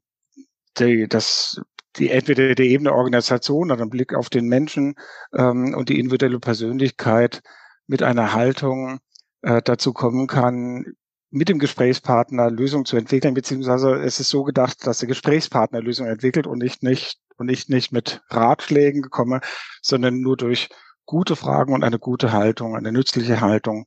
die, 0.79 1.07
das 1.07 1.61
die 1.97 2.09
entweder 2.09 2.55
die 2.55 2.69
Ebene 2.69 2.93
Organisation 2.93 3.71
oder 3.71 3.81
ein 3.81 3.89
Blick 3.89 4.13
auf 4.13 4.29
den 4.29 4.47
Menschen 4.47 4.95
ähm, 5.33 5.73
und 5.75 5.89
die 5.89 5.99
individuelle 5.99 6.39
Persönlichkeit 6.39 7.41
mit 7.87 8.03
einer 8.03 8.33
Haltung 8.33 8.99
äh, 9.41 9.61
dazu 9.63 9.93
kommen 9.93 10.27
kann, 10.27 10.93
mit 11.29 11.49
dem 11.49 11.59
Gesprächspartner 11.59 12.49
Lösungen 12.49 12.85
zu 12.85 12.97
entwickeln, 12.97 13.33
beziehungsweise 13.33 13.95
es 13.95 14.19
ist 14.19 14.29
so 14.29 14.43
gedacht, 14.43 14.85
dass 14.87 14.99
der 14.99 15.07
Gesprächspartner 15.07 15.81
Lösungen 15.81 16.11
entwickelt 16.11 16.47
und 16.47 16.59
nicht 16.59 16.83
nicht 16.83 17.19
und 17.37 17.47
nicht 17.47 17.69
nicht 17.69 17.91
mit 17.91 18.21
Ratschlägen 18.29 19.09
komme, 19.09 19.41
sondern 19.81 20.21
nur 20.21 20.37
durch 20.37 20.69
gute 21.05 21.35
Fragen 21.35 21.73
und 21.73 21.83
eine 21.83 21.99
gute 21.99 22.31
Haltung, 22.31 22.75
eine 22.75 22.91
nützliche 22.91 23.41
Haltung 23.41 23.85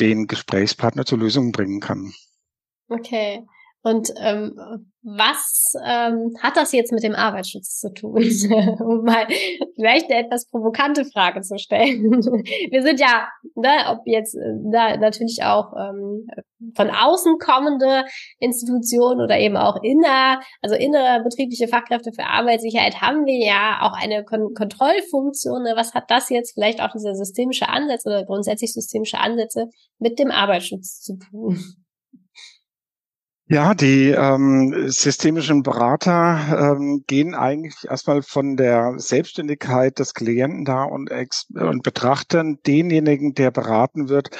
den 0.00 0.26
Gesprächspartner 0.26 1.04
zur 1.04 1.18
Lösung 1.18 1.52
bringen 1.52 1.80
kann. 1.80 2.12
Okay. 2.88 3.46
Und 3.84 4.12
ähm, 4.20 4.54
was 5.02 5.74
ähm, 5.84 6.32
hat 6.40 6.56
das 6.56 6.70
jetzt 6.70 6.92
mit 6.92 7.02
dem 7.02 7.14
Arbeitsschutz 7.14 7.80
zu 7.80 7.92
tun? 7.92 8.22
um 8.80 9.02
mal 9.02 9.26
vielleicht 9.74 10.08
eine 10.08 10.24
etwas 10.24 10.46
provokante 10.48 11.04
Frage 11.04 11.40
zu 11.40 11.58
stellen. 11.58 12.04
Wir 12.70 12.82
sind 12.82 13.00
ja, 13.00 13.28
ne, 13.56 13.70
ob 13.88 13.98
jetzt 14.06 14.36
na, 14.62 14.96
natürlich 14.96 15.42
auch 15.42 15.72
ähm, 15.76 16.28
von 16.76 16.90
außen 16.90 17.38
kommende 17.38 18.04
Institutionen 18.38 19.20
oder 19.20 19.36
eben 19.40 19.56
auch 19.56 19.82
inner, 19.82 20.38
also 20.60 20.76
innere 20.76 21.24
betriebliche 21.24 21.66
Fachkräfte 21.66 22.12
für 22.12 22.24
Arbeitssicherheit 22.24 23.00
haben 23.00 23.26
wir 23.26 23.44
ja 23.44 23.80
auch 23.82 24.00
eine 24.00 24.24
Kon 24.24 24.54
Kontrollfunktion. 24.54 25.64
Ne? 25.64 25.72
Was 25.74 25.94
hat 25.94 26.04
das 26.08 26.28
jetzt 26.28 26.54
vielleicht 26.54 26.80
auch 26.80 26.92
dieser 26.92 27.16
systemische 27.16 27.68
Ansatz 27.68 28.06
oder 28.06 28.24
grundsätzlich 28.24 28.72
systemische 28.72 29.18
Ansätze 29.18 29.66
mit 29.98 30.20
dem 30.20 30.30
Arbeitsschutz 30.30 31.00
zu 31.00 31.16
tun? 31.18 31.58
Ja, 33.52 33.74
die 33.74 34.08
ähm, 34.08 34.88
systemischen 34.88 35.62
Berater 35.62 36.72
ähm, 36.72 37.04
gehen 37.06 37.34
eigentlich 37.34 37.74
erstmal 37.86 38.22
von 38.22 38.56
der 38.56 38.94
Selbstständigkeit 38.96 39.98
des 39.98 40.14
Klienten 40.14 40.64
da 40.64 40.84
und, 40.84 41.10
ex 41.10 41.48
und 41.50 41.82
betrachten 41.82 42.60
denjenigen, 42.66 43.34
der 43.34 43.50
beraten 43.50 44.08
wird, 44.08 44.30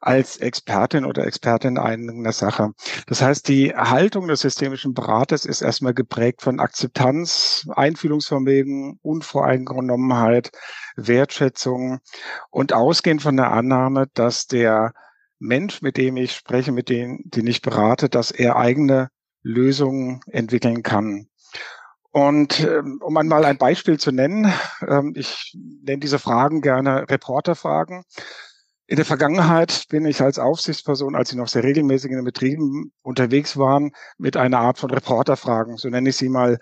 als 0.00 0.38
Expertin 0.38 1.04
oder 1.04 1.24
Expertin 1.24 1.78
einer 1.78 2.32
Sache. 2.32 2.70
Das 3.06 3.22
heißt, 3.22 3.46
die 3.46 3.76
Haltung 3.76 4.26
des 4.26 4.40
systemischen 4.40 4.92
Beraters 4.92 5.44
ist 5.44 5.62
erstmal 5.62 5.94
geprägt 5.94 6.42
von 6.42 6.58
Akzeptanz, 6.58 7.64
Einfühlungsvermögen, 7.76 8.98
Unvoreingenommenheit, 9.02 10.50
Wertschätzung 10.96 12.00
und 12.50 12.72
ausgehend 12.72 13.22
von 13.22 13.36
der 13.36 13.52
Annahme, 13.52 14.08
dass 14.14 14.48
der 14.48 14.94
Mensch, 15.38 15.82
mit 15.82 15.96
dem 15.96 16.16
ich 16.16 16.32
spreche, 16.32 16.72
mit 16.72 16.88
dem, 16.88 17.20
den 17.24 17.46
ich 17.46 17.62
berate, 17.62 18.08
dass 18.08 18.30
er 18.30 18.56
eigene 18.56 19.08
Lösungen 19.42 20.20
entwickeln 20.26 20.82
kann. 20.82 21.28
Und 22.10 22.60
ähm, 22.60 23.00
um 23.02 23.16
einmal 23.16 23.44
ein 23.44 23.58
Beispiel 23.58 23.98
zu 23.98 24.10
nennen, 24.12 24.52
ähm, 24.86 25.12
ich 25.14 25.54
nenne 25.54 26.00
diese 26.00 26.18
Fragen 26.18 26.62
gerne 26.62 27.08
Reporterfragen. 27.08 28.02
In 28.86 28.96
der 28.96 29.04
Vergangenheit 29.04 29.84
bin 29.90 30.06
ich 30.06 30.22
als 30.22 30.38
Aufsichtsperson, 30.38 31.14
als 31.14 31.30
ich 31.30 31.36
noch 31.36 31.48
sehr 31.48 31.62
regelmäßig 31.62 32.10
in 32.10 32.16
den 32.16 32.24
Betrieben 32.24 32.92
unterwegs 33.02 33.58
war, 33.58 33.82
mit 34.16 34.36
einer 34.36 34.60
Art 34.60 34.78
von 34.78 34.90
Reporterfragen, 34.90 35.76
so 35.76 35.90
nenne 35.90 36.08
ich 36.08 36.16
sie 36.16 36.30
mal, 36.30 36.58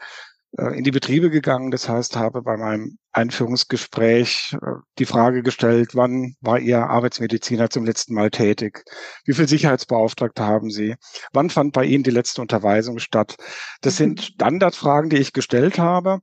in 0.59 0.85
die 0.85 0.91
Betriebe 0.91 1.31
gegangen. 1.31 1.71
Das 1.71 1.89
heißt, 1.89 2.17
habe 2.17 2.43
bei 2.43 2.57
meinem 2.57 2.99
Einführungsgespräch 3.13 4.55
äh, 4.55 4.67
die 4.99 5.07
Frage 5.07 5.43
gestellt, 5.43 5.95
wann 5.95 6.35
war 6.41 6.59
Ihr 6.59 6.87
Arbeitsmediziner 6.87 7.71
zum 7.71 7.85
letzten 7.85 8.15
Mal 8.15 8.31
tätig? 8.31 8.85
Wie 9.25 9.35
viel 9.35 9.49
Sicherheitsbeauftragte 9.49 10.45
haben 10.45 10.71
Sie? 10.71 10.95
Wann 11.33 11.51
fand 11.51 11.73
bei 11.73 11.85
Ihnen 11.85 12.05
die 12.05 12.11
letzte 12.11 12.41
Unterweisung 12.41 12.99
statt? 12.99 13.37
Das 13.83 13.97
sind 13.97 14.19
mhm. 14.19 14.23
Standardfragen, 14.23 15.11
die 15.11 15.19
ich 15.19 15.33
gestellt 15.33 15.79
habe 15.79 16.21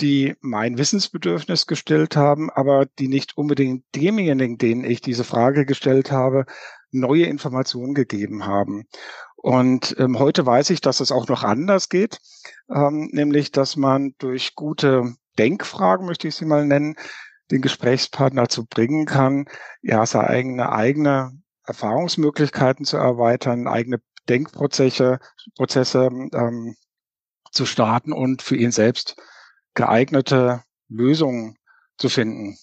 die 0.00 0.34
mein 0.40 0.78
Wissensbedürfnis 0.78 1.66
gestellt 1.66 2.16
haben, 2.16 2.50
aber 2.50 2.86
die 2.98 3.08
nicht 3.08 3.36
unbedingt 3.36 3.84
demjenigen, 3.94 4.58
denen 4.58 4.84
ich 4.84 5.00
diese 5.00 5.24
Frage 5.24 5.64
gestellt 5.64 6.10
habe, 6.10 6.44
neue 6.90 7.24
Informationen 7.24 7.94
gegeben 7.94 8.46
haben. 8.46 8.84
Und 9.46 9.94
ähm, 10.00 10.18
heute 10.18 10.44
weiß 10.44 10.70
ich, 10.70 10.80
dass 10.80 10.98
es 10.98 11.12
auch 11.12 11.28
noch 11.28 11.44
anders 11.44 11.88
geht, 11.88 12.18
ähm, 12.68 13.10
nämlich 13.12 13.52
dass 13.52 13.76
man 13.76 14.12
durch 14.18 14.56
gute 14.56 15.14
Denkfragen, 15.38 16.04
möchte 16.04 16.26
ich 16.26 16.34
sie 16.34 16.46
mal 16.46 16.66
nennen, 16.66 16.96
den 17.52 17.62
Gesprächspartner 17.62 18.48
zu 18.48 18.66
bringen 18.66 19.06
kann, 19.06 19.46
ja, 19.82 20.04
seine 20.04 20.26
eigene, 20.26 20.72
eigene 20.72 21.30
Erfahrungsmöglichkeiten 21.64 22.84
zu 22.84 22.96
erweitern, 22.96 23.68
eigene 23.68 24.00
Denkprozesse 24.28 25.20
Prozesse, 25.54 26.08
ähm, 26.32 26.74
zu 27.52 27.66
starten 27.66 28.12
und 28.12 28.42
für 28.42 28.56
ihn 28.56 28.72
selbst 28.72 29.14
geeignete 29.74 30.64
Lösungen 30.88 31.56
zu 31.98 32.08
finden. 32.08 32.58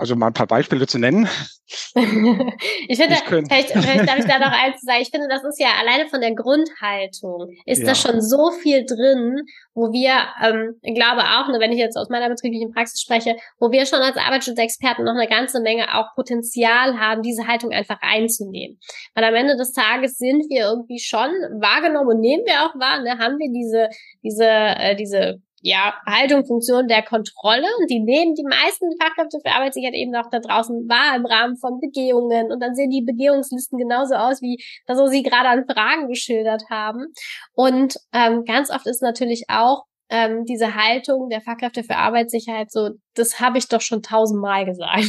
Also 0.00 0.16
mal 0.16 0.28
ein 0.28 0.32
paar 0.32 0.46
Beispiele 0.46 0.86
zu 0.86 0.98
nennen. 0.98 1.28
ich 1.68 2.96
finde, 2.96 3.16
ich 3.16 3.22
vielleicht, 3.28 3.70
vielleicht 3.70 4.08
darf 4.08 4.18
ich 4.18 4.24
da 4.24 4.38
noch 4.38 4.50
eins 4.64 4.80
sagen. 4.80 5.02
Ich 5.02 5.10
finde, 5.10 5.28
das 5.28 5.44
ist 5.44 5.60
ja 5.60 5.68
alleine 5.78 6.08
von 6.08 6.22
der 6.22 6.34
Grundhaltung 6.34 7.50
ist 7.66 7.80
ja. 7.80 7.88
da 7.88 7.94
schon 7.94 8.22
so 8.22 8.50
viel 8.50 8.86
drin, 8.86 9.42
wo 9.74 9.92
wir, 9.92 10.12
ähm, 10.42 10.80
glaube 10.94 11.20
auch, 11.20 11.48
ne, 11.48 11.60
wenn 11.60 11.70
ich 11.70 11.78
jetzt 11.78 11.98
aus 11.98 12.08
meiner 12.08 12.30
betrieblichen 12.30 12.72
Praxis 12.72 13.02
spreche, 13.02 13.36
wo 13.58 13.70
wir 13.72 13.84
schon 13.84 14.00
als 14.00 14.16
Arbeitsschutzexperten 14.16 15.04
noch 15.04 15.14
eine 15.14 15.28
ganze 15.28 15.60
Menge 15.60 15.94
auch 15.94 16.06
Potenzial 16.14 16.98
haben, 16.98 17.20
diese 17.20 17.46
Haltung 17.46 17.70
einfach 17.70 17.98
einzunehmen. 18.00 18.78
Weil 19.14 19.24
am 19.24 19.34
Ende 19.34 19.58
des 19.58 19.72
Tages 19.72 20.16
sind 20.16 20.48
wir 20.48 20.62
irgendwie 20.62 20.98
schon 20.98 21.28
wahrgenommen 21.60 22.08
und 22.08 22.20
nehmen 22.20 22.44
wir 22.46 22.64
auch 22.64 22.74
wahr, 22.80 23.02
ne, 23.02 23.18
haben 23.18 23.36
wir 23.36 23.52
diese, 23.52 23.90
diese, 24.22 24.46
äh, 24.46 24.96
diese 24.96 25.42
ja, 25.62 25.94
Haltung, 26.06 26.46
Funktion 26.46 26.88
der 26.88 27.02
Kontrolle 27.02 27.66
und 27.80 27.90
die 27.90 28.00
nehmen 28.00 28.34
die 28.34 28.44
meisten 28.44 28.86
Fachkräfte 29.00 29.38
für 29.44 29.52
Arbeitssicherheit 29.52 29.94
eben 29.94 30.14
auch 30.14 30.30
da 30.30 30.38
draußen 30.38 30.88
wahr 30.88 31.16
im 31.16 31.26
Rahmen 31.26 31.56
von 31.56 31.80
Begehungen 31.80 32.50
und 32.50 32.60
dann 32.60 32.74
sehen 32.74 32.90
die 32.90 33.02
Begehungslisten 33.02 33.78
genauso 33.78 34.14
aus, 34.14 34.40
wie 34.40 34.62
das, 34.86 34.98
was 34.98 35.10
Sie 35.10 35.22
gerade 35.22 35.48
an 35.48 35.66
Fragen 35.66 36.08
geschildert 36.08 36.64
haben. 36.70 37.12
Und 37.54 37.96
ähm, 38.12 38.44
ganz 38.44 38.70
oft 38.70 38.86
ist 38.86 39.02
natürlich 39.02 39.44
auch 39.48 39.84
ähm, 40.10 40.44
diese 40.44 40.74
Haltung 40.74 41.28
der 41.28 41.40
Fachkräfte 41.40 41.84
für 41.84 41.96
Arbeitssicherheit 41.96 42.70
so, 42.72 42.90
das 43.14 43.38
habe 43.38 43.58
ich 43.58 43.68
doch 43.68 43.80
schon 43.80 44.02
tausendmal 44.02 44.64
gesagt. 44.64 45.04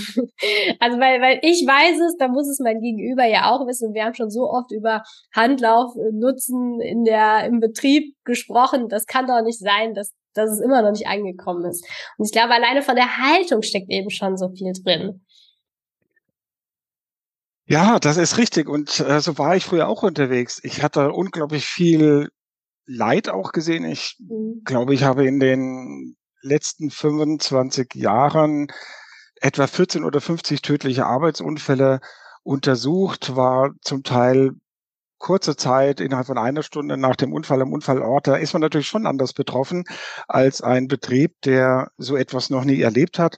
also 0.79 0.99
weil, 0.99 1.21
weil 1.21 1.39
ich 1.41 1.65
weiß 1.65 1.99
es, 2.07 2.17
da 2.17 2.27
muss 2.27 2.47
es 2.47 2.59
mein 2.59 2.79
Gegenüber 2.81 3.25
ja 3.25 3.51
auch 3.51 3.65
wissen. 3.67 3.93
Wir 3.93 4.03
haben 4.03 4.13
schon 4.13 4.29
so 4.29 4.49
oft 4.49 4.71
über 4.71 5.01
Handlauf 5.33 5.95
äh, 5.95 6.11
nutzen 6.11 6.79
in 6.81 7.03
der, 7.03 7.45
im 7.45 7.59
Betrieb 7.59 8.15
gesprochen. 8.25 8.89
Das 8.89 9.07
kann 9.07 9.25
doch 9.25 9.41
nicht 9.41 9.59
sein, 9.59 9.95
dass 9.95 10.13
dass 10.33 10.51
es 10.51 10.59
immer 10.59 10.81
noch 10.81 10.91
nicht 10.91 11.07
angekommen 11.07 11.65
ist. 11.65 11.85
Und 12.17 12.25
ich 12.25 12.31
glaube, 12.31 12.53
alleine 12.53 12.81
von 12.81 12.95
der 12.95 13.17
Haltung 13.17 13.61
steckt 13.61 13.89
eben 13.89 14.09
schon 14.09 14.37
so 14.37 14.49
viel 14.49 14.73
drin. 14.73 15.25
Ja, 17.65 17.99
das 17.99 18.17
ist 18.17 18.37
richtig. 18.37 18.67
Und 18.67 18.99
äh, 18.99 19.21
so 19.21 19.37
war 19.37 19.55
ich 19.55 19.65
früher 19.65 19.87
auch 19.87 20.03
unterwegs. 20.03 20.59
Ich 20.63 20.83
hatte 20.83 21.13
unglaublich 21.13 21.65
viel 21.65 22.29
Leid 22.85 23.29
auch 23.29 23.51
gesehen. 23.53 23.85
Ich 23.85 24.17
mhm. 24.19 24.63
glaube, 24.65 24.93
ich 24.93 25.03
habe 25.03 25.25
in 25.25 25.39
den 25.39 26.17
letzten 26.41 26.89
25 26.89 27.95
Jahren 27.95 28.67
etwa 29.39 29.67
14 29.67 30.03
oder 30.03 30.21
50 30.21 30.61
tödliche 30.61 31.05
Arbeitsunfälle 31.05 32.01
untersucht, 32.43 33.35
war 33.35 33.71
zum 33.81 34.03
Teil 34.03 34.51
kurze 35.21 35.55
Zeit, 35.55 36.01
innerhalb 36.01 36.27
von 36.27 36.37
einer 36.37 36.63
Stunde 36.63 36.97
nach 36.97 37.15
dem 37.15 37.33
Unfall 37.33 37.61
am 37.61 37.71
Unfallort, 37.71 38.27
da 38.27 38.35
ist 38.35 38.53
man 38.53 38.61
natürlich 38.61 38.87
schon 38.87 39.05
anders 39.05 39.33
betroffen 39.33 39.85
als 40.27 40.61
ein 40.61 40.87
Betrieb, 40.87 41.39
der 41.43 41.91
so 41.97 42.17
etwas 42.17 42.49
noch 42.49 42.65
nie 42.65 42.81
erlebt 42.81 43.19
hat. 43.19 43.37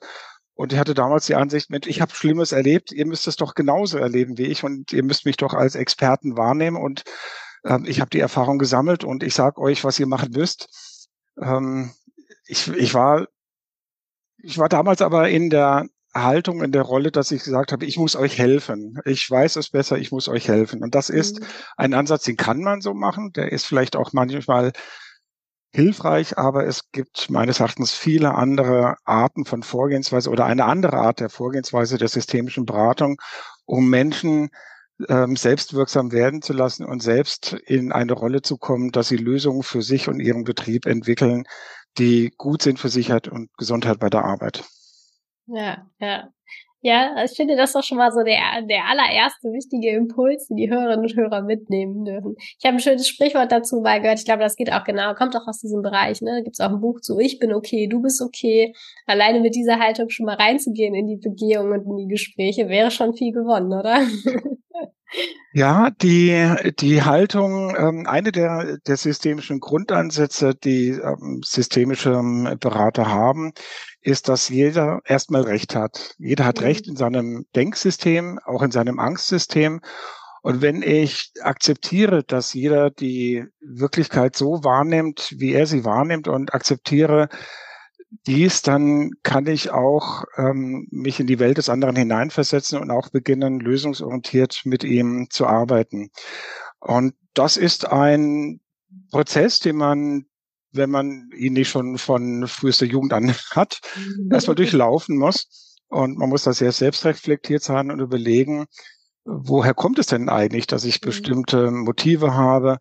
Und 0.56 0.74
ich 0.74 0.80
hatte 0.80 0.94
damals 0.94 1.26
die 1.26 1.36
Ansicht, 1.36 1.70
Mensch, 1.70 1.88
ich 1.88 2.02
habe 2.02 2.14
Schlimmes 2.14 2.52
erlebt, 2.52 2.92
ihr 2.92 3.06
müsst 3.06 3.28
es 3.28 3.36
doch 3.36 3.54
genauso 3.54 3.98
erleben 3.98 4.38
wie 4.38 4.46
ich 4.46 4.64
und 4.64 4.94
ihr 4.94 5.04
müsst 5.04 5.26
mich 5.26 5.38
doch 5.38 5.54
als 5.54 5.76
Experten 5.76 6.38
wahrnehmen. 6.38 6.78
Und 6.78 7.04
ähm, 7.66 7.86
ich 7.88 8.00
habe 8.00 8.10
die 8.10 8.20
Erfahrung 8.20 8.60
gesammelt 8.60 9.04
und 9.04 9.24
ich 9.24 9.34
sage 9.34 9.60
euch, 9.60 9.84
was 9.84 10.00
ihr 10.00 10.08
machen 10.08 10.32
müsst. 10.32 11.08
Ähm, 11.42 11.92
ich, 12.46 12.68
ich 12.70 12.94
war 12.94 13.28
ich 14.44 14.58
war 14.58 14.68
damals 14.68 15.02
aber 15.02 15.30
in 15.30 15.50
der 15.50 15.88
Haltung, 16.14 16.64
in 16.64 16.72
der 16.72 16.84
Rolle, 16.84 17.12
dass 17.12 17.32
ich 17.32 17.44
gesagt 17.44 17.72
habe, 17.72 17.86
ich 17.86 17.98
muss 17.98 18.16
euch 18.16 18.38
helfen. 18.38 19.00
Ich 19.06 19.30
weiß 19.30 19.56
es 19.56 19.70
besser, 19.70 19.98
ich 19.98 20.12
muss 20.12 20.28
euch 20.28 20.48
helfen. 20.48 20.84
Und 20.84 20.96
das 20.96 21.10
ist 21.10 21.40
mhm. 21.40 21.46
ein 21.78 21.94
Ansatz, 21.94 22.24
den 22.24 22.38
kann 22.38 22.62
man 22.62 22.82
so 22.82 22.94
machen. 22.94 23.32
Der 23.34 23.52
ist 23.52 23.66
vielleicht 23.66 23.96
auch 23.96 24.14
manchmal 24.14 24.74
hilfreich, 25.76 26.38
aber 26.38 26.66
es 26.68 26.92
gibt 26.92 27.30
meines 27.32 27.60
Erachtens 27.60 27.94
viele 27.94 28.36
andere 28.36 28.96
Arten 29.06 29.46
von 29.46 29.64
Vorgehensweise 29.64 30.30
oder 30.30 30.46
eine 30.46 30.66
andere 30.66 30.98
Art 30.98 31.20
der 31.20 31.30
Vorgehensweise 31.30 31.98
der 31.98 32.10
systemischen 32.10 32.66
Beratung, 32.66 33.20
um 33.66 33.90
Menschen 33.90 34.50
ähm, 35.10 35.36
selbstwirksam 35.36 36.12
werden 36.12 36.44
zu 36.44 36.54
lassen 36.54 36.86
und 36.86 37.02
selbst 37.02 37.54
in 37.66 37.92
eine 37.92 38.14
Rolle 38.14 38.44
zu 38.44 38.58
kommen, 38.58 38.92
dass 38.92 39.08
sie 39.08 39.18
Lösungen 39.18 39.64
für 39.64 39.82
sich 39.82 40.08
und 40.08 40.20
ihren 40.20 40.44
Betrieb 40.44 40.86
entwickeln, 40.86 41.46
die 41.98 42.32
gut 42.38 42.62
sind 42.62 42.80
für 42.80 42.90
Sicherheit 42.90 43.28
und 43.28 43.50
Gesundheit 43.58 44.00
bei 44.00 44.10
der 44.10 44.26
Arbeit. 44.26 44.64
Ja, 45.48 45.86
ja. 46.00 46.30
Ja, 46.86 47.24
ich 47.24 47.32
finde 47.32 47.56
das 47.56 47.72
doch 47.72 47.82
schon 47.82 47.98
mal 47.98 48.12
so 48.12 48.24
der, 48.24 48.62
der 48.68 48.84
allererste 48.90 49.54
wichtige 49.54 49.92
Impuls, 49.92 50.48
den 50.48 50.58
die 50.58 50.70
Hörerinnen 50.70 51.06
und 51.06 51.16
Hörer 51.16 51.42
mitnehmen 51.42 52.04
dürfen. 52.04 52.36
Ich 52.38 52.66
habe 52.66 52.76
ein 52.76 52.82
schönes 52.82 53.08
Sprichwort 53.08 53.54
dazu 53.54 53.80
mal 53.80 54.02
gehört. 54.02 54.20
Ich 54.20 54.26
glaube, 54.26 54.44
das 54.44 54.58
geht 54.58 54.70
auch 54.70 54.84
genau, 54.84 55.14
kommt 55.14 55.34
auch 55.38 55.48
aus 55.48 55.62
diesem 55.62 55.82
Bereich. 55.82 56.22
Ne? 56.22 56.32
Da 56.32 56.42
gibt 56.42 56.56
es 56.56 56.60
auch 56.60 56.72
ein 56.72 56.82
Buch 56.82 57.00
zu 57.00 57.18
Ich 57.20 57.40
bin 57.40 57.54
okay, 57.54 57.88
du 57.88 58.02
bist 58.02 58.22
okay. 58.22 58.74
Alleine 59.06 59.40
mit 59.40 59.56
dieser 59.56 59.80
Haltung 59.80 60.10
schon 60.10 60.26
mal 60.26 60.36
reinzugehen 60.36 60.94
in 60.94 61.08
die 61.08 61.16
Begehung 61.16 61.72
und 61.72 61.86
in 61.86 61.96
die 61.96 62.08
Gespräche 62.08 62.68
wäre 62.68 62.92
schon 62.92 63.14
viel 63.14 63.32
gewonnen, 63.32 63.72
oder? 63.72 64.02
Ja, 65.54 65.92
die, 65.92 66.74
die 66.80 67.04
Haltung, 67.04 67.76
ähm, 67.78 68.08
eine 68.08 68.32
der, 68.32 68.80
der 68.88 68.98
systemischen 68.98 69.60
Grundansätze, 69.60 70.56
die 70.56 70.90
ähm, 70.90 71.42
systemische 71.46 72.10
ähm, 72.10 72.58
Berater 72.60 73.12
haben, 73.12 73.54
ist, 74.04 74.30
dass 74.30 74.50
jeder 74.50 75.02
erstmal 75.06 75.42
Recht 75.42 75.76
hat. 75.76 76.16
Jeder 76.18 76.46
hat. 76.46 76.62
Recht 76.62 76.88
in 76.88 76.96
seinem 76.96 77.46
Denksystem, 77.56 78.40
auch 78.46 78.62
in 78.62 78.72
seinem 78.72 79.00
Angstsystem. 79.00 79.82
Und 80.42 80.62
wenn 80.62 80.82
ich 80.82 81.32
akzeptiere, 81.42 82.24
dass 82.24 82.54
jeder 82.54 82.90
die 82.92 83.46
Wirklichkeit 83.62 84.36
so 84.36 84.64
wahrnimmt, 84.64 85.34
wie 85.38 85.54
er 85.54 85.66
sie 85.66 85.86
wahrnimmt 85.86 86.28
und 86.28 86.54
akzeptiere, 86.54 87.30
dies, 88.28 88.62
dann 88.62 89.12
kann 89.24 89.48
ich 89.48 89.72
auch 89.72 90.26
ähm, 90.38 90.88
mich 90.92 91.20
in 91.20 91.28
die 91.28 91.40
Welt 91.40 91.58
des 91.58 91.70
anderen 91.70 91.96
hineinversetzen 91.96 92.80
und 92.80 92.92
auch 92.92 93.10
beginnen, 93.10 93.60
lösungsorientiert 93.60 94.62
mit 94.66 94.84
ihm 94.84 95.28
zu 95.30 95.48
arbeiten. 95.48 96.12
Und 96.80 97.16
das 97.34 97.58
ist 97.58 97.88
ein 97.88 98.60
Prozess, 99.12 99.60
den 99.60 99.78
man, 99.78 100.26
wenn 100.74 100.90
man 100.90 101.30
ihn 101.36 101.54
nicht 101.54 101.70
schon 101.70 101.98
von 101.98 102.48
frühester 102.48 102.86
Jugend 102.86 103.14
an 103.14 103.34
hat, 103.52 103.82
erstmal 104.32 104.56
durchlaufen 104.56 105.18
muss. 105.18 105.78
Und 105.88 106.18
man 106.18 106.30
muss 106.30 106.44
da 106.44 106.54
sehr 106.54 106.72
selbstreflektiert 106.72 107.62
sein 107.62 107.92
und 107.92 108.00
überlegen, 108.00 108.66
woher 109.26 109.74
kommt 109.74 110.00
es 110.00 110.08
denn 110.08 110.28
eigentlich, 110.28 110.68
dass 110.68 110.86
ich 110.86 111.02
mhm. 111.02 111.06
bestimmte 111.06 111.72
Motive 111.72 112.34
habe, 112.34 112.80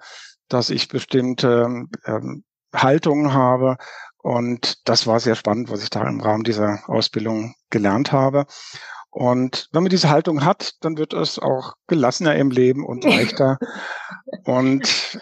dass 0.48 0.70
ich 0.70 0.88
bestimmte 0.88 1.86
ähm, 2.06 2.44
Haltungen 2.74 3.34
habe 3.34 3.76
und 4.22 4.88
das 4.88 5.06
war 5.06 5.18
sehr 5.18 5.34
spannend, 5.34 5.70
was 5.70 5.82
ich 5.82 5.90
da 5.90 6.06
im 6.06 6.20
Rahmen 6.20 6.44
dieser 6.44 6.78
Ausbildung 6.86 7.54
gelernt 7.70 8.12
habe. 8.12 8.46
Und 9.10 9.68
wenn 9.72 9.82
man 9.82 9.90
diese 9.90 10.08
Haltung 10.08 10.44
hat, 10.44 10.74
dann 10.80 10.96
wird 10.96 11.12
es 11.12 11.38
auch 11.38 11.74
gelassener 11.88 12.36
im 12.36 12.50
Leben 12.50 12.86
und 12.86 13.04
leichter. 13.04 13.58
und 14.44 15.18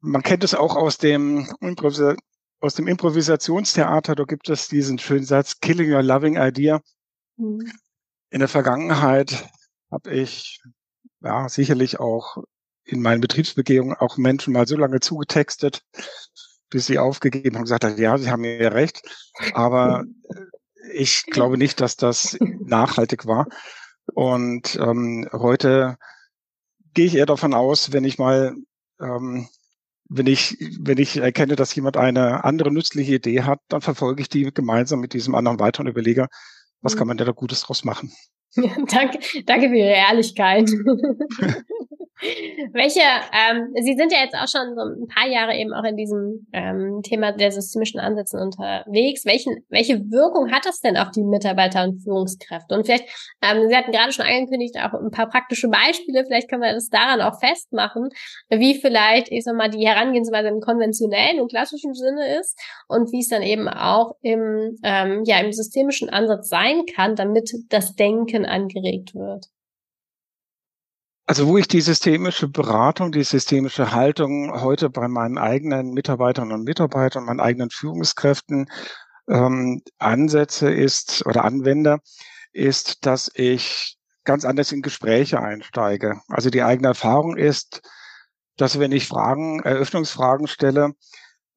man 0.00 0.22
kennt 0.22 0.44
es 0.44 0.54
auch 0.54 0.76
aus 0.76 0.98
dem, 0.98 1.48
Improvisa 1.60 2.16
aus 2.60 2.74
dem 2.74 2.88
Improvisationstheater. 2.88 4.14
Da 4.14 4.24
gibt 4.24 4.48
es 4.48 4.68
diesen 4.68 4.98
schönen 4.98 5.24
Satz, 5.24 5.60
Killing 5.60 5.92
Your 5.92 6.02
Loving 6.02 6.36
Idea. 6.36 6.80
Mhm. 7.36 7.72
In 8.30 8.40
der 8.40 8.48
Vergangenheit 8.48 9.48
habe 9.90 10.10
ich 10.12 10.60
ja 11.20 11.48
sicherlich 11.48 12.00
auch 12.00 12.38
in 12.84 13.00
meinen 13.00 13.20
Betriebsbegehungen 13.20 13.96
auch 13.96 14.16
Menschen 14.16 14.52
mal 14.52 14.66
so 14.66 14.76
lange 14.76 15.00
zugetextet, 15.00 15.82
bis 16.70 16.86
sie 16.86 16.98
aufgegeben 16.98 17.56
haben 17.56 17.60
und 17.60 17.64
gesagt 17.64 17.84
hat, 17.84 17.98
ja, 17.98 18.16
sie 18.18 18.30
haben 18.30 18.42
mir 18.42 18.72
recht. 18.72 19.02
Aber 19.54 20.04
äh, 20.28 20.92
ich 20.92 21.26
glaube 21.26 21.58
nicht, 21.58 21.80
dass 21.80 21.96
das 21.96 22.36
nachhaltig 22.40 23.26
war. 23.26 23.46
Und 24.14 24.76
ähm, 24.80 25.28
heute 25.32 25.96
gehe 26.94 27.06
ich 27.06 27.14
eher 27.14 27.26
davon 27.26 27.54
aus, 27.54 27.92
wenn 27.92 28.04
ich 28.04 28.18
mal, 28.18 28.54
ähm, 29.00 29.48
wenn 30.08 30.26
ich, 30.26 30.56
wenn 30.80 30.98
ich 30.98 31.18
erkenne, 31.18 31.56
dass 31.56 31.74
jemand 31.74 31.96
eine 31.96 32.44
andere 32.44 32.72
nützliche 32.72 33.16
Idee 33.16 33.42
hat, 33.42 33.60
dann 33.68 33.82
verfolge 33.82 34.22
ich 34.22 34.28
die 34.28 34.50
gemeinsam 34.52 35.00
mit 35.00 35.12
diesem 35.12 35.34
anderen 35.34 35.60
weiter 35.60 35.80
und 35.80 35.88
überlege, 35.88 36.28
was 36.80 36.96
kann 36.96 37.06
mhm. 37.06 37.16
man 37.16 37.18
da 37.18 37.30
Gutes 37.32 37.60
draus 37.60 37.84
machen. 37.84 38.12
Ja, 38.54 38.70
danke, 38.90 39.18
danke 39.44 39.68
für 39.68 39.76
Ihre 39.76 39.90
Ehrlichkeit. 39.90 40.70
Welche, 42.72 43.00
ähm, 43.00 43.72
Sie 43.80 43.94
sind 43.94 44.12
ja 44.12 44.18
jetzt 44.24 44.34
auch 44.34 44.48
schon 44.48 44.74
so 44.74 44.82
ein 44.82 45.06
paar 45.06 45.28
Jahre 45.28 45.54
eben 45.54 45.72
auch 45.72 45.84
in 45.84 45.96
diesem 45.96 46.48
ähm, 46.52 47.00
Thema 47.02 47.30
der 47.30 47.52
systemischen 47.52 48.00
Ansätze 48.00 48.38
unterwegs. 48.38 49.24
Welchen, 49.24 49.64
welche 49.68 50.00
Wirkung 50.10 50.50
hat 50.50 50.66
das 50.66 50.80
denn 50.80 50.96
auf 50.96 51.12
die 51.12 51.22
Mitarbeiter 51.22 51.84
und 51.84 52.02
Führungskräfte? 52.02 52.74
Und 52.74 52.86
vielleicht, 52.86 53.04
ähm, 53.40 53.68
Sie 53.68 53.76
hatten 53.76 53.92
gerade 53.92 54.12
schon 54.12 54.26
angekündigt, 54.26 54.76
auch 54.78 54.94
ein 54.94 55.12
paar 55.12 55.28
praktische 55.28 55.68
Beispiele, 55.68 56.24
vielleicht 56.24 56.50
können 56.50 56.62
wir 56.62 56.72
das 56.72 56.88
daran 56.88 57.20
auch 57.20 57.38
festmachen, 57.38 58.08
wie 58.50 58.74
vielleicht, 58.74 59.30
ich 59.30 59.44
sag 59.44 59.54
mal, 59.54 59.70
die 59.70 59.86
Herangehensweise 59.86 60.48
im 60.48 60.60
konventionellen 60.60 61.40
und 61.40 61.50
klassischen 61.50 61.94
Sinne 61.94 62.40
ist 62.40 62.58
und 62.88 63.12
wie 63.12 63.20
es 63.20 63.28
dann 63.28 63.42
eben 63.42 63.68
auch 63.68 64.16
im, 64.22 64.76
ähm, 64.82 65.22
ja, 65.24 65.38
im 65.38 65.52
systemischen 65.52 66.10
Ansatz 66.10 66.48
sein 66.48 66.82
kann, 66.96 67.14
damit 67.14 67.52
das 67.68 67.94
Denken 67.94 68.44
angeregt 68.48 69.14
wird. 69.14 69.46
Also 71.26 71.46
wo 71.46 71.58
ich 71.58 71.68
die 71.68 71.82
systemische 71.82 72.48
Beratung, 72.48 73.12
die 73.12 73.22
systemische 73.22 73.92
Haltung 73.92 74.62
heute 74.62 74.88
bei 74.88 75.08
meinen 75.08 75.36
eigenen 75.36 75.92
Mitarbeiterinnen 75.92 76.54
und 76.54 76.64
Mitarbeitern, 76.64 77.24
meinen 77.24 77.40
eigenen 77.40 77.68
Führungskräften 77.68 78.70
ähm, 79.28 79.82
ansetze 79.98 80.70
ist 80.70 81.26
oder 81.26 81.44
anwende, 81.44 81.98
ist, 82.52 83.04
dass 83.04 83.30
ich 83.34 83.98
ganz 84.24 84.46
anders 84.46 84.72
in 84.72 84.80
Gespräche 84.80 85.40
einsteige. 85.40 86.20
Also 86.28 86.48
die 86.48 86.62
eigene 86.62 86.88
Erfahrung 86.88 87.36
ist, 87.36 87.82
dass 88.56 88.78
wenn 88.78 88.92
ich 88.92 89.06
Fragen, 89.06 89.60
Eröffnungsfragen 89.60 90.46
stelle, 90.46 90.92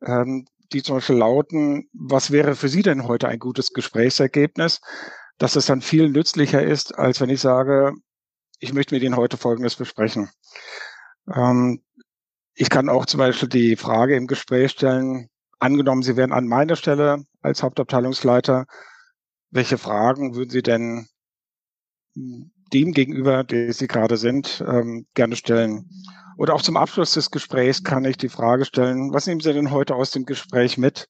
ähm, 0.05 0.45
die 0.73 0.83
zum 0.83 0.95
Beispiel 0.95 1.17
lauten, 1.17 1.89
was 1.93 2.31
wäre 2.31 2.55
für 2.55 2.69
Sie 2.69 2.81
denn 2.81 3.07
heute 3.07 3.27
ein 3.27 3.39
gutes 3.39 3.71
Gesprächsergebnis, 3.71 4.81
dass 5.41 5.55
es 5.55 5.65
dann 5.65 5.81
viel 5.81 6.07
nützlicher 6.07 6.63
ist, 6.63 6.93
als 6.99 7.19
wenn 7.19 7.31
ich 7.31 7.41
sage, 7.41 7.93
ich 8.59 8.73
möchte 8.73 8.93
mit 8.93 9.01
Ihnen 9.01 9.15
heute 9.15 9.37
Folgendes 9.37 9.75
besprechen. 9.75 10.29
Ähm, 11.33 11.81
ich 12.53 12.69
kann 12.69 12.89
auch 12.89 13.07
zum 13.07 13.17
Beispiel 13.17 13.49
die 13.49 13.75
Frage 13.75 14.15
im 14.15 14.27
Gespräch 14.27 14.69
stellen, 14.69 15.29
angenommen, 15.57 16.03
Sie 16.03 16.15
wären 16.15 16.31
an 16.31 16.45
meiner 16.45 16.75
Stelle 16.75 17.25
als 17.41 17.63
Hauptabteilungsleiter, 17.63 18.67
welche 19.49 19.79
Fragen 19.79 20.35
würden 20.35 20.51
Sie 20.51 20.61
denn 20.61 21.07
dem 22.13 22.91
gegenüber, 22.91 23.43
der 23.43 23.73
Sie 23.73 23.87
gerade 23.87 24.17
sind, 24.17 24.63
ähm, 24.67 25.07
gerne 25.15 25.35
stellen? 25.35 25.89
Oder 26.37 26.53
auch 26.53 26.61
zum 26.61 26.77
Abschluss 26.77 27.13
des 27.15 27.31
Gesprächs 27.31 27.83
kann 27.83 28.05
ich 28.05 28.17
die 28.17 28.29
Frage 28.29 28.65
stellen, 28.65 29.11
was 29.11 29.25
nehmen 29.25 29.41
Sie 29.41 29.53
denn 29.53 29.71
heute 29.71 29.95
aus 29.95 30.11
dem 30.11 30.25
Gespräch 30.25 30.77
mit? 30.77 31.09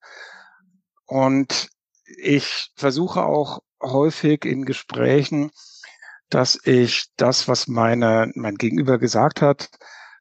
Und 1.05 1.67
ich 2.05 2.71
versuche 2.77 3.23
auch 3.23 3.59
häufig 3.81 4.45
in 4.45 4.65
Gesprächen 4.65 5.51
dass 6.31 6.57
ich 6.63 7.07
das, 7.17 7.47
was 7.47 7.67
meine, 7.67 8.31
mein 8.35 8.55
Gegenüber 8.55 8.97
gesagt 8.97 9.41
hat, 9.41 9.69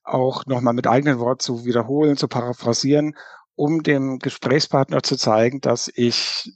auch 0.03 0.44
nochmal 0.46 0.75
mit 0.75 0.87
eigenen 0.87 1.20
Worten 1.20 1.40
zu 1.40 1.64
wiederholen, 1.64 2.16
zu 2.16 2.27
paraphrasieren, 2.29 3.16
um 3.55 3.83
dem 3.83 4.18
Gesprächspartner 4.18 5.03
zu 5.03 5.16
zeigen, 5.16 5.61
dass 5.61 5.90
ich 5.94 6.53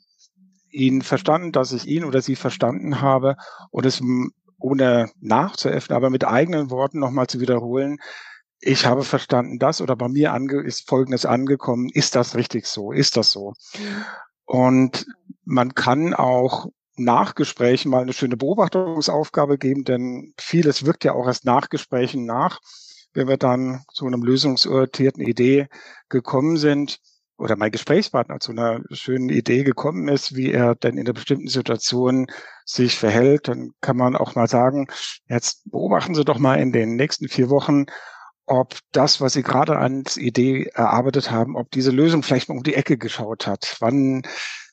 ihn 0.71 1.03
verstanden, 1.03 1.53
dass 1.53 1.73
ich 1.73 1.87
ihn 1.87 2.05
oder 2.05 2.21
sie 2.21 2.35
verstanden 2.35 3.01
habe 3.01 3.37
und 3.71 3.87
es 3.87 4.03
ohne 4.59 5.11
nachzuöffnen, 5.21 5.97
aber 5.97 6.11
mit 6.11 6.25
eigenen 6.25 6.71
Worten 6.71 6.99
nochmal 6.99 7.29
zu 7.29 7.41
wiederholen, 7.41 7.99
ich 8.59 8.87
habe 8.87 9.05
verstanden 9.05 9.59
das 9.59 9.81
oder 9.81 9.95
bei 9.95 10.09
mir 10.09 10.35
ist 10.65 10.89
Folgendes 10.89 11.27
angekommen. 11.27 11.91
Ist 11.93 12.17
das 12.17 12.35
richtig 12.35 12.67
so? 12.67 12.93
Ist 12.93 13.17
das 13.17 13.31
so? 13.31 13.53
Mhm. 13.77 14.05
Und 14.47 15.07
man 15.45 15.75
kann 15.75 16.15
auch 16.15 16.67
Nachgesprächen 16.97 17.91
mal 17.91 18.03
eine 18.03 18.13
schöne 18.13 18.37
Beobachtungsaufgabe 18.37 19.59
geben, 19.59 19.85
denn 19.85 20.35
vieles 20.39 20.87
wirkt 20.87 21.05
ja 21.05 21.13
auch 21.13 21.27
erst 21.27 21.45
nach 21.45 21.69
Gesprächen 21.69 22.25
nach, 22.25 22.61
wenn 23.13 23.29
wir 23.29 23.37
dann 23.37 23.83
zu 23.93 24.07
einem 24.07 24.23
lösungsorientierten 24.23 25.23
Idee 25.23 25.69
gekommen 26.09 26.57
sind 26.57 26.99
oder 27.37 27.57
mein 27.57 27.73
Gesprächspartner 27.73 28.39
zu 28.39 28.53
einer 28.53 28.81
schönen 28.91 29.29
Idee 29.29 29.65
gekommen 29.65 30.09
ist, 30.09 30.37
wie 30.37 30.53
er 30.53 30.75
denn 30.75 30.97
in 30.97 31.07
einer 31.07 31.15
bestimmten 31.15 31.49
Situation 31.49 32.27
sich 32.65 32.97
verhält, 32.97 33.49
dann 33.49 33.71
kann 33.81 33.97
man 33.97 34.17
auch 34.17 34.35
mal 34.35 34.49
sagen, 34.49 34.87
jetzt 35.29 35.69
beobachten 35.71 36.15
Sie 36.15 36.25
doch 36.25 36.39
mal 36.39 36.61
in 36.61 36.73
den 36.73 36.97
nächsten 36.97 37.29
vier 37.29 37.51
Wochen, 37.51 37.87
ob 38.47 38.79
das, 38.93 39.21
was 39.21 39.33
Sie 39.33 39.43
gerade 39.43 39.79
als 39.79 40.17
Idee 40.17 40.71
erarbeitet 40.75 41.31
haben, 41.31 41.57
ob 41.57 41.71
diese 41.71 41.91
Lösung 41.91 42.23
vielleicht 42.23 42.49
mal 42.49 42.57
um 42.57 42.63
die 42.63 42.75
Ecke 42.75 42.99
geschaut 42.99 43.47
hat. 43.47 43.77
Wann, 43.81 44.23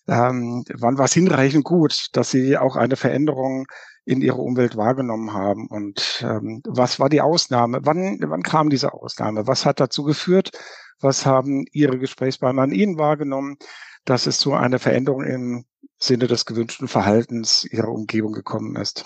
ähm, 0.08 0.64
wann 0.80 0.98
war 0.98 1.06
es 1.06 1.14
hinreichend 1.14 1.64
gut, 1.64 2.08
dass 2.14 2.32
Sie 2.32 2.58
auch 2.58 2.76
eine 2.76 2.96
Veränderung 2.96 3.66
in 4.06 4.22
Ihrer 4.22 4.40
Umwelt 4.40 4.76
wahrgenommen 4.78 5.34
haben? 5.34 5.68
Und 5.68 6.24
ähm, 6.28 6.62
was 6.68 7.00
war 7.00 7.10
die 7.10 7.22
Ausnahme? 7.22 7.80
Wann, 7.84 8.18
wann 8.22 8.44
kam 8.44 8.70
diese 8.70 8.94
Ausnahme? 8.94 9.48
Was 9.48 9.66
hat 9.66 9.80
dazu 9.80 10.04
geführt? 10.04 10.52
Was 11.00 11.26
haben 11.26 11.66
Ihre 11.72 11.98
Gesprächspartner 11.98 12.64
an 12.64 12.72
Ihnen 12.72 12.98
wahrgenommen, 12.98 13.58
dass 14.06 14.28
es 14.28 14.40
zu 14.40 14.54
einer 14.54 14.80
Veränderung 14.80 15.24
im 15.24 15.66
Sinne 15.98 16.28
des 16.28 16.46
gewünschten 16.46 16.88
Verhaltens 16.88 17.66
Ihrer 17.66 17.90
Umgebung 17.90 18.34
gekommen 18.34 18.76
ist? 18.76 19.06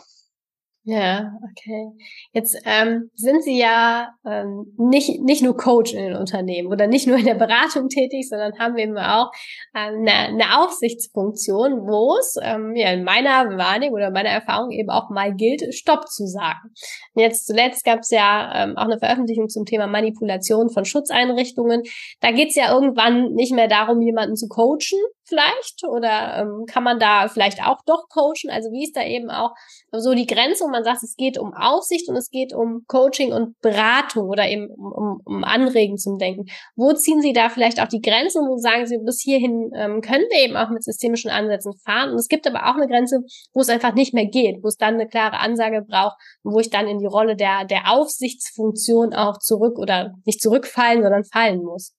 Ja, 0.87 1.31
okay. 1.43 1.87
Jetzt 2.31 2.61
ähm, 2.63 3.09
sind 3.15 3.43
Sie 3.43 3.57
ja 3.57 4.13
ähm, 4.23 4.71
nicht, 4.77 5.19
nicht 5.19 5.41
nur 5.41 5.57
Coach 5.57 5.93
in 5.93 6.03
den 6.03 6.15
Unternehmen 6.15 6.71
oder 6.71 6.85
nicht 6.85 7.07
nur 7.07 7.17
in 7.17 7.25
der 7.25 7.33
Beratung 7.33 7.89
tätig, 7.89 8.29
sondern 8.29 8.59
haben 8.59 8.77
eben 8.77 8.95
auch 8.95 9.31
ähm, 9.75 10.05
eine, 10.07 10.11
eine 10.11 10.59
Aufsichtsfunktion, 10.59 11.87
wo 11.87 12.15
es 12.19 12.35
ähm, 12.39 12.75
ja, 12.75 12.91
in 12.91 13.03
meiner 13.03 13.57
Wahrnehmung 13.57 13.95
oder 13.95 14.11
meiner 14.11 14.29
Erfahrung 14.29 14.69
eben 14.69 14.91
auch 14.91 15.09
mal 15.09 15.33
gilt, 15.33 15.73
Stopp 15.73 16.07
zu 16.07 16.27
sagen. 16.27 16.69
Und 17.15 17.23
jetzt 17.23 17.47
zuletzt 17.47 17.83
gab 17.83 18.01
es 18.01 18.11
ja 18.11 18.51
ähm, 18.53 18.77
auch 18.77 18.85
eine 18.85 18.99
Veröffentlichung 18.99 19.49
zum 19.49 19.65
Thema 19.65 19.87
Manipulation 19.87 20.69
von 20.69 20.85
Schutzeinrichtungen. 20.85 21.81
Da 22.19 22.31
geht 22.31 22.49
es 22.49 22.55
ja 22.55 22.71
irgendwann 22.71 23.33
nicht 23.33 23.55
mehr 23.55 23.67
darum, 23.67 24.01
jemanden 24.01 24.35
zu 24.35 24.47
coachen, 24.47 24.99
vielleicht? 25.25 25.83
Oder 25.87 26.39
ähm, 26.39 26.65
kann 26.67 26.83
man 26.83 26.99
da 26.99 27.27
vielleicht 27.27 27.61
auch 27.63 27.79
doch 27.85 28.07
coachen? 28.09 28.49
Also 28.49 28.71
wie 28.71 28.83
ist 28.83 28.95
da 28.95 29.03
eben 29.03 29.29
auch 29.29 29.51
so 29.91 30.13
die 30.13 30.25
Grenze, 30.25 30.63
wo 30.63 30.69
man 30.69 30.83
sagt, 30.83 31.03
es 31.03 31.15
geht 31.15 31.37
um 31.37 31.53
Aufsicht 31.53 32.09
und 32.09 32.15
es 32.15 32.29
geht 32.29 32.53
um 32.53 32.83
Coaching 32.87 33.33
und 33.33 33.59
Beratung 33.61 34.29
oder 34.29 34.47
eben 34.47 34.69
um, 34.69 34.91
um, 34.91 35.21
um 35.25 35.43
Anregen 35.43 35.97
zum 35.97 36.17
Denken. 36.17 36.45
Wo 36.75 36.93
ziehen 36.93 37.21
Sie 37.21 37.33
da 37.33 37.49
vielleicht 37.49 37.81
auch 37.81 37.87
die 37.87 38.01
Grenze 38.01 38.39
und 38.39 38.49
wo 38.49 38.57
sagen 38.57 38.85
Sie, 38.85 38.97
bis 38.99 39.21
hierhin 39.21 39.71
ähm, 39.75 40.01
können 40.01 40.25
wir 40.29 40.43
eben 40.43 40.55
auch 40.55 40.69
mit 40.69 40.83
systemischen 40.83 41.31
Ansätzen 41.31 41.73
fahren? 41.83 42.11
Und 42.11 42.17
es 42.17 42.27
gibt 42.27 42.47
aber 42.47 42.69
auch 42.69 42.75
eine 42.75 42.87
Grenze, 42.87 43.21
wo 43.53 43.61
es 43.61 43.69
einfach 43.69 43.93
nicht 43.93 44.13
mehr 44.13 44.27
geht, 44.27 44.63
wo 44.63 44.67
es 44.67 44.77
dann 44.77 44.95
eine 44.95 45.07
klare 45.07 45.39
Ansage 45.39 45.81
braucht 45.81 46.17
und 46.43 46.53
wo 46.53 46.59
ich 46.59 46.69
dann 46.69 46.87
in 46.87 46.99
die 46.99 47.05
Rolle 47.05 47.35
der, 47.35 47.65
der 47.65 47.91
Aufsichtsfunktion 47.91 49.13
auch 49.13 49.39
zurück 49.39 49.77
oder 49.79 50.13
nicht 50.25 50.41
zurückfallen, 50.41 51.03
sondern 51.03 51.23
fallen 51.23 51.63
muss. 51.63 51.93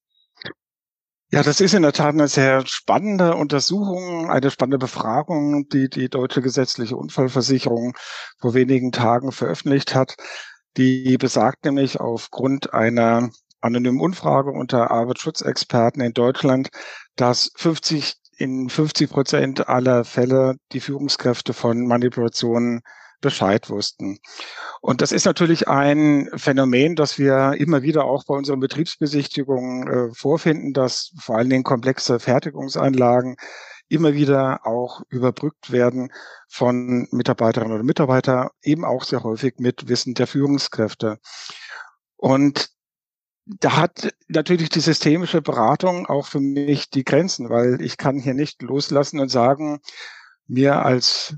Ja, 1.33 1.43
das 1.43 1.61
ist 1.61 1.75
in 1.75 1.83
der 1.83 1.93
Tat 1.93 2.15
eine 2.15 2.29
sehr 2.29 2.65
spannende 2.67 3.35
Untersuchung, 3.35 4.31
eine 4.31 4.51
spannende 4.51 4.79
Befragung, 4.79 5.69
die 5.69 5.89
die 5.89 6.09
Deutsche 6.09 6.41
Gesetzliche 6.41 6.97
Unfallversicherung 6.97 7.97
vor 8.39 8.55
wenigen 8.55 8.93
Tagen 8.93 9.33
veröffentlicht 9.33 9.95
hat. 9.97 10.15
Die 10.77 11.17
besagt 11.19 11.65
nämlich 11.65 11.99
aufgrund 11.99 12.73
einer 12.75 13.31
anonymen 13.61 14.01
Umfrage 14.01 14.51
unter 14.53 14.93
Arbeitsschutzexperten 14.93 16.01
in 16.01 16.12
Deutschland, 16.12 16.69
dass 17.17 17.51
50 17.57 18.15
in 18.39 18.69
50 18.69 19.11
Prozent 19.11 19.69
aller 19.69 20.05
Fälle 20.05 20.57
die 20.73 20.81
Führungskräfte 20.81 21.55
von 21.55 21.89
Manipulationen 21.89 22.83
Bescheid 23.27 23.69
wussten. 23.69 24.21
Und 24.81 25.03
das 25.03 25.11
ist 25.11 25.27
natürlich 25.27 25.67
ein 25.67 26.31
Phänomen, 26.37 26.95
das 26.95 27.19
wir 27.19 27.55
immer 27.59 27.83
wieder 27.83 28.05
auch 28.05 28.25
bei 28.25 28.35
unseren 28.37 28.61
Betriebsbesichtigungen 28.61 29.89
äh, 29.89 30.15
vorfinden, 30.15 30.73
dass 30.73 31.12
vor 31.19 31.37
allen 31.37 31.51
Dingen 31.51 31.65
komplexe 31.65 32.21
Fertigungsanlagen 32.21 33.37
immer 33.89 34.15
wieder 34.15 34.65
auch 34.65 35.03
überbrückt 35.09 35.73
werden 35.73 36.12
von 36.49 37.09
Mitarbeiterinnen 37.11 37.75
oder 37.75 37.83
Mitarbeitern, 37.83 38.49
eben 38.62 38.85
auch 38.85 39.03
sehr 39.03 39.25
häufig 39.25 39.55
mit 39.59 39.89
Wissen 39.89 40.15
der 40.15 40.29
Führungskräfte. 40.29 41.19
Und 42.17 42.69
da 43.45 43.77
hat 43.77 44.15
natürlich 44.29 44.69
die 44.69 44.81
systemische 44.81 45.43
Beratung 45.43 46.07
auch 46.07 46.29
für 46.29 46.41
mich 46.41 46.91
die 46.91 47.05
Grenzen, 47.05 47.51
weil 47.51 47.81
ich 47.81 47.97
kann 47.97 48.21
hier 48.21 48.35
nicht 48.35 48.62
loslassen 48.62 49.19
und 49.19 49.31
sagen, 49.31 49.81
mir 50.47 50.85
als 50.85 51.35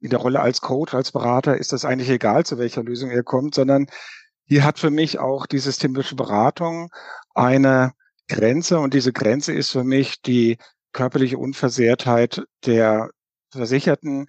in 0.00 0.10
der 0.10 0.18
Rolle 0.18 0.40
als 0.40 0.60
Coach, 0.60 0.94
als 0.94 1.12
Berater 1.12 1.56
ist 1.56 1.72
das 1.72 1.84
eigentlich 1.84 2.10
egal, 2.10 2.44
zu 2.44 2.58
welcher 2.58 2.82
Lösung 2.82 3.10
er 3.10 3.22
kommt, 3.22 3.54
sondern 3.54 3.86
hier 4.44 4.64
hat 4.64 4.78
für 4.78 4.90
mich 4.90 5.18
auch 5.18 5.46
die 5.46 5.58
systemische 5.58 6.16
Beratung 6.16 6.90
eine 7.34 7.92
Grenze 8.28 8.78
und 8.78 8.94
diese 8.94 9.12
Grenze 9.12 9.52
ist 9.52 9.70
für 9.70 9.84
mich 9.84 10.22
die 10.22 10.58
körperliche 10.92 11.38
Unversehrtheit 11.38 12.42
der 12.66 13.10
Versicherten. 13.50 14.26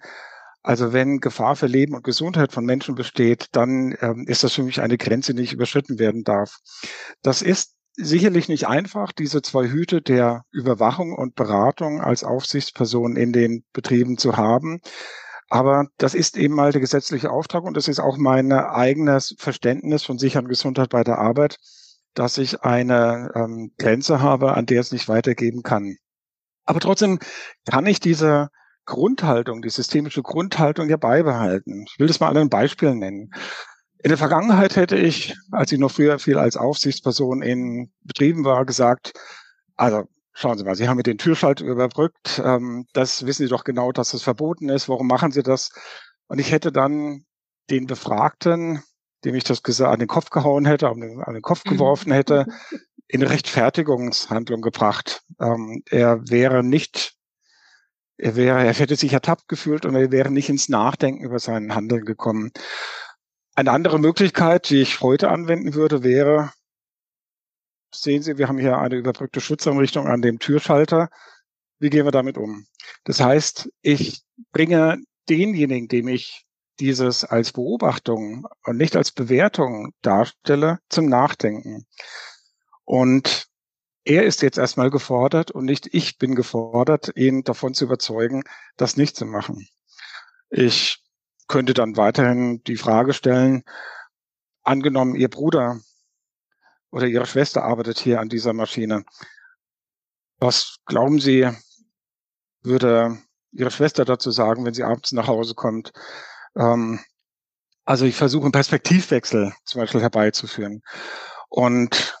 Also 0.62 0.92
wenn 0.92 1.18
Gefahr 1.18 1.56
für 1.56 1.66
Leben 1.66 1.94
und 1.94 2.04
Gesundheit 2.04 2.52
von 2.52 2.64
Menschen 2.64 2.94
besteht, 2.94 3.48
dann 3.52 3.96
ähm, 4.00 4.26
ist 4.28 4.44
das 4.44 4.52
für 4.52 4.62
mich 4.62 4.80
eine 4.80 4.96
Grenze, 4.96 5.34
die 5.34 5.40
nicht 5.40 5.52
überschritten 5.52 5.98
werden 5.98 6.22
darf. 6.22 6.58
Das 7.22 7.42
ist 7.42 7.74
sicherlich 7.94 8.48
nicht 8.48 8.68
einfach, 8.68 9.12
diese 9.12 9.42
zwei 9.42 9.68
Hüte 9.68 10.02
der 10.02 10.44
Überwachung 10.50 11.14
und 11.14 11.34
Beratung 11.34 12.00
als 12.00 12.24
Aufsichtsperson 12.24 13.16
in 13.16 13.32
den 13.32 13.64
Betrieben 13.72 14.18
zu 14.18 14.36
haben. 14.36 14.80
Aber 15.52 15.88
das 15.98 16.14
ist 16.14 16.38
eben 16.38 16.54
mal 16.54 16.72
der 16.72 16.80
gesetzliche 16.80 17.30
Auftrag 17.30 17.64
und 17.64 17.76
das 17.76 17.86
ist 17.86 18.00
auch 18.00 18.16
mein 18.16 18.50
eigenes 18.52 19.34
Verständnis 19.36 20.02
von 20.02 20.16
Sicherheit 20.16 20.44
und 20.44 20.48
Gesundheit 20.48 20.88
bei 20.88 21.04
der 21.04 21.18
Arbeit, 21.18 21.58
dass 22.14 22.38
ich 22.38 22.62
eine 22.62 23.30
ähm, 23.34 23.70
Grenze 23.76 24.22
habe, 24.22 24.54
an 24.54 24.64
der 24.64 24.80
es 24.80 24.92
nicht 24.92 25.10
weitergeben 25.10 25.62
kann. 25.62 25.96
Aber 26.64 26.80
trotzdem 26.80 27.18
kann 27.70 27.84
ich 27.84 28.00
diese 28.00 28.48
Grundhaltung, 28.86 29.60
die 29.60 29.68
systemische 29.68 30.22
Grundhaltung 30.22 30.88
ja 30.88 30.96
beibehalten. 30.96 31.84
Ich 31.86 31.98
will 31.98 32.06
das 32.06 32.18
mal 32.18 32.28
an 32.28 32.38
einem 32.38 32.48
Beispiel 32.48 32.94
nennen. 32.94 33.30
In 34.02 34.08
der 34.08 34.16
Vergangenheit 34.16 34.76
hätte 34.76 34.96
ich, 34.96 35.36
als 35.50 35.70
ich 35.70 35.78
noch 35.78 35.90
früher 35.90 36.18
viel 36.18 36.38
als 36.38 36.56
Aufsichtsperson 36.56 37.42
in 37.42 37.92
Betrieben 38.00 38.46
war, 38.46 38.64
gesagt, 38.64 39.12
also 39.76 40.04
Schauen 40.34 40.56
Sie 40.56 40.64
mal, 40.64 40.74
Sie 40.74 40.88
haben 40.88 40.96
mit 40.96 41.06
den 41.06 41.18
Türschalter 41.18 41.64
überbrückt. 41.64 42.40
Ähm, 42.44 42.86
das 42.94 43.26
wissen 43.26 43.44
Sie 43.44 43.50
doch 43.50 43.64
genau, 43.64 43.92
dass 43.92 44.12
das 44.12 44.22
verboten 44.22 44.68
ist. 44.68 44.88
Warum 44.88 45.06
machen 45.06 45.30
Sie 45.30 45.42
das? 45.42 45.70
Und 46.26 46.38
ich 46.38 46.50
hätte 46.50 46.72
dann 46.72 47.24
den 47.70 47.86
Befragten, 47.86 48.82
dem 49.24 49.34
ich 49.34 49.44
das 49.44 49.62
an 49.80 49.98
den 49.98 50.08
Kopf 50.08 50.30
gehauen 50.30 50.64
hätte, 50.64 50.88
an 50.88 51.00
den, 51.00 51.20
an 51.22 51.34
den 51.34 51.42
Kopf 51.42 51.64
geworfen 51.64 52.12
hätte, 52.12 52.46
in 53.08 53.22
Rechtfertigungshandlung 53.22 54.62
gebracht. 54.62 55.22
Ähm, 55.38 55.82
er 55.90 56.28
wäre 56.28 56.64
nicht, 56.64 57.14
er 58.16 58.36
wäre, 58.36 58.64
er 58.64 58.72
hätte 58.72 58.96
sich 58.96 59.12
ertappt 59.12 59.48
gefühlt 59.48 59.84
und 59.84 59.94
er 59.94 60.10
wäre 60.10 60.30
nicht 60.30 60.48
ins 60.48 60.70
Nachdenken 60.70 61.24
über 61.24 61.38
sein 61.38 61.74
Handeln 61.74 62.04
gekommen. 62.04 62.52
Eine 63.54 63.72
andere 63.72 63.98
Möglichkeit, 63.98 64.70
die 64.70 64.80
ich 64.80 65.02
heute 65.02 65.28
anwenden 65.28 65.74
würde, 65.74 66.02
wäre, 66.02 66.52
sehen 67.94 68.22
Sie, 68.22 68.38
wir 68.38 68.48
haben 68.48 68.58
hier 68.58 68.78
eine 68.78 68.96
überbrückte 68.96 69.40
Schutzeinrichtung 69.40 70.06
an 70.06 70.22
dem 70.22 70.38
Türschalter. 70.38 71.10
Wie 71.78 71.90
gehen 71.90 72.04
wir 72.04 72.12
damit 72.12 72.38
um? 72.38 72.66
Das 73.04 73.20
heißt, 73.20 73.70
ich 73.82 74.22
bringe 74.52 75.02
denjenigen, 75.28 75.88
dem 75.88 76.08
ich 76.08 76.46
dieses 76.80 77.24
als 77.24 77.52
Beobachtung 77.52 78.46
und 78.64 78.76
nicht 78.76 78.96
als 78.96 79.12
Bewertung 79.12 79.92
darstelle, 80.02 80.78
zum 80.88 81.06
Nachdenken. 81.06 81.86
Und 82.84 83.46
er 84.04 84.24
ist 84.24 84.42
jetzt 84.42 84.58
erstmal 84.58 84.90
gefordert 84.90 85.50
und 85.50 85.64
nicht 85.64 85.88
ich 85.92 86.18
bin 86.18 86.34
gefordert, 86.34 87.12
ihn 87.14 87.44
davon 87.44 87.74
zu 87.74 87.84
überzeugen, 87.84 88.42
das 88.76 88.96
nicht 88.96 89.16
zu 89.16 89.26
machen. 89.26 89.68
Ich 90.50 91.02
könnte 91.46 91.74
dann 91.74 91.96
weiterhin 91.96 92.62
die 92.64 92.76
Frage 92.76 93.12
stellen, 93.12 93.62
angenommen, 94.62 95.14
Ihr 95.14 95.28
Bruder 95.28 95.80
oder 96.92 97.06
Ihre 97.06 97.26
Schwester 97.26 97.64
arbeitet 97.64 97.98
hier 97.98 98.20
an 98.20 98.28
dieser 98.28 98.52
Maschine. 98.52 99.04
Was 100.38 100.76
glauben 100.86 101.18
Sie, 101.18 101.48
würde 102.62 103.18
Ihre 103.50 103.70
Schwester 103.70 104.04
dazu 104.04 104.30
sagen, 104.30 104.64
wenn 104.64 104.74
sie 104.74 104.84
abends 104.84 105.12
nach 105.12 105.26
Hause 105.26 105.54
kommt? 105.54 105.92
Ähm, 106.54 107.00
also 107.84 108.04
ich 108.04 108.14
versuche 108.14 108.44
einen 108.44 108.52
Perspektivwechsel 108.52 109.52
zum 109.64 109.80
Beispiel 109.80 110.00
herbeizuführen. 110.00 110.82
Und 111.48 112.16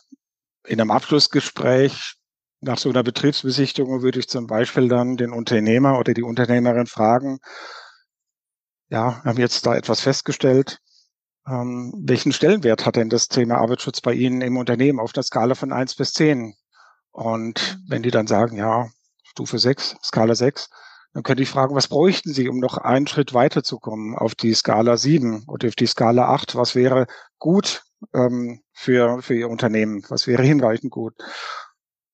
in 0.64 0.80
einem 0.80 0.90
Abschlussgespräch 0.90 2.14
nach 2.60 2.78
so 2.78 2.88
einer 2.88 3.02
Betriebsbesichtigung 3.02 4.02
würde 4.02 4.20
ich 4.20 4.28
zum 4.28 4.46
Beispiel 4.46 4.88
dann 4.88 5.16
den 5.16 5.32
Unternehmer 5.32 5.98
oder 5.98 6.14
die 6.14 6.22
Unternehmerin 6.22 6.86
fragen, 6.86 7.40
ja, 8.88 9.22
haben 9.24 9.38
jetzt 9.38 9.66
da 9.66 9.74
etwas 9.74 10.00
festgestellt. 10.00 10.78
Ähm, 11.46 11.92
welchen 11.96 12.32
Stellenwert 12.32 12.86
hat 12.86 12.96
denn 12.96 13.08
das 13.08 13.28
Thema 13.28 13.58
Arbeitsschutz 13.58 14.00
bei 14.00 14.12
Ihnen 14.12 14.40
im 14.42 14.56
Unternehmen 14.56 15.00
auf 15.00 15.12
der 15.12 15.22
Skala 15.22 15.54
von 15.54 15.72
eins 15.72 15.94
bis 15.94 16.12
zehn? 16.12 16.54
Und 17.10 17.78
wenn 17.88 18.02
die 18.02 18.10
dann 18.10 18.26
sagen, 18.26 18.56
ja, 18.56 18.88
Stufe 19.24 19.58
sechs, 19.58 19.96
Skala 20.02 20.34
sechs, 20.34 20.70
dann 21.12 21.22
könnte 21.22 21.42
ich 21.42 21.50
fragen, 21.50 21.74
was 21.74 21.88
bräuchten 21.88 22.32
Sie, 22.32 22.48
um 22.48 22.58
noch 22.58 22.78
einen 22.78 23.06
Schritt 23.06 23.34
weiterzukommen 23.34 24.16
auf 24.16 24.34
die 24.34 24.54
Skala 24.54 24.96
sieben 24.96 25.44
oder 25.46 25.68
auf 25.68 25.74
die 25.74 25.86
Skala 25.86 26.28
acht? 26.32 26.54
Was 26.54 26.74
wäre 26.74 27.06
gut 27.38 27.82
ähm, 28.14 28.62
für, 28.72 29.20
für 29.20 29.34
Ihr 29.34 29.50
Unternehmen? 29.50 30.04
Was 30.08 30.26
wäre 30.26 30.42
hinreichend 30.42 30.90
gut? 30.90 31.14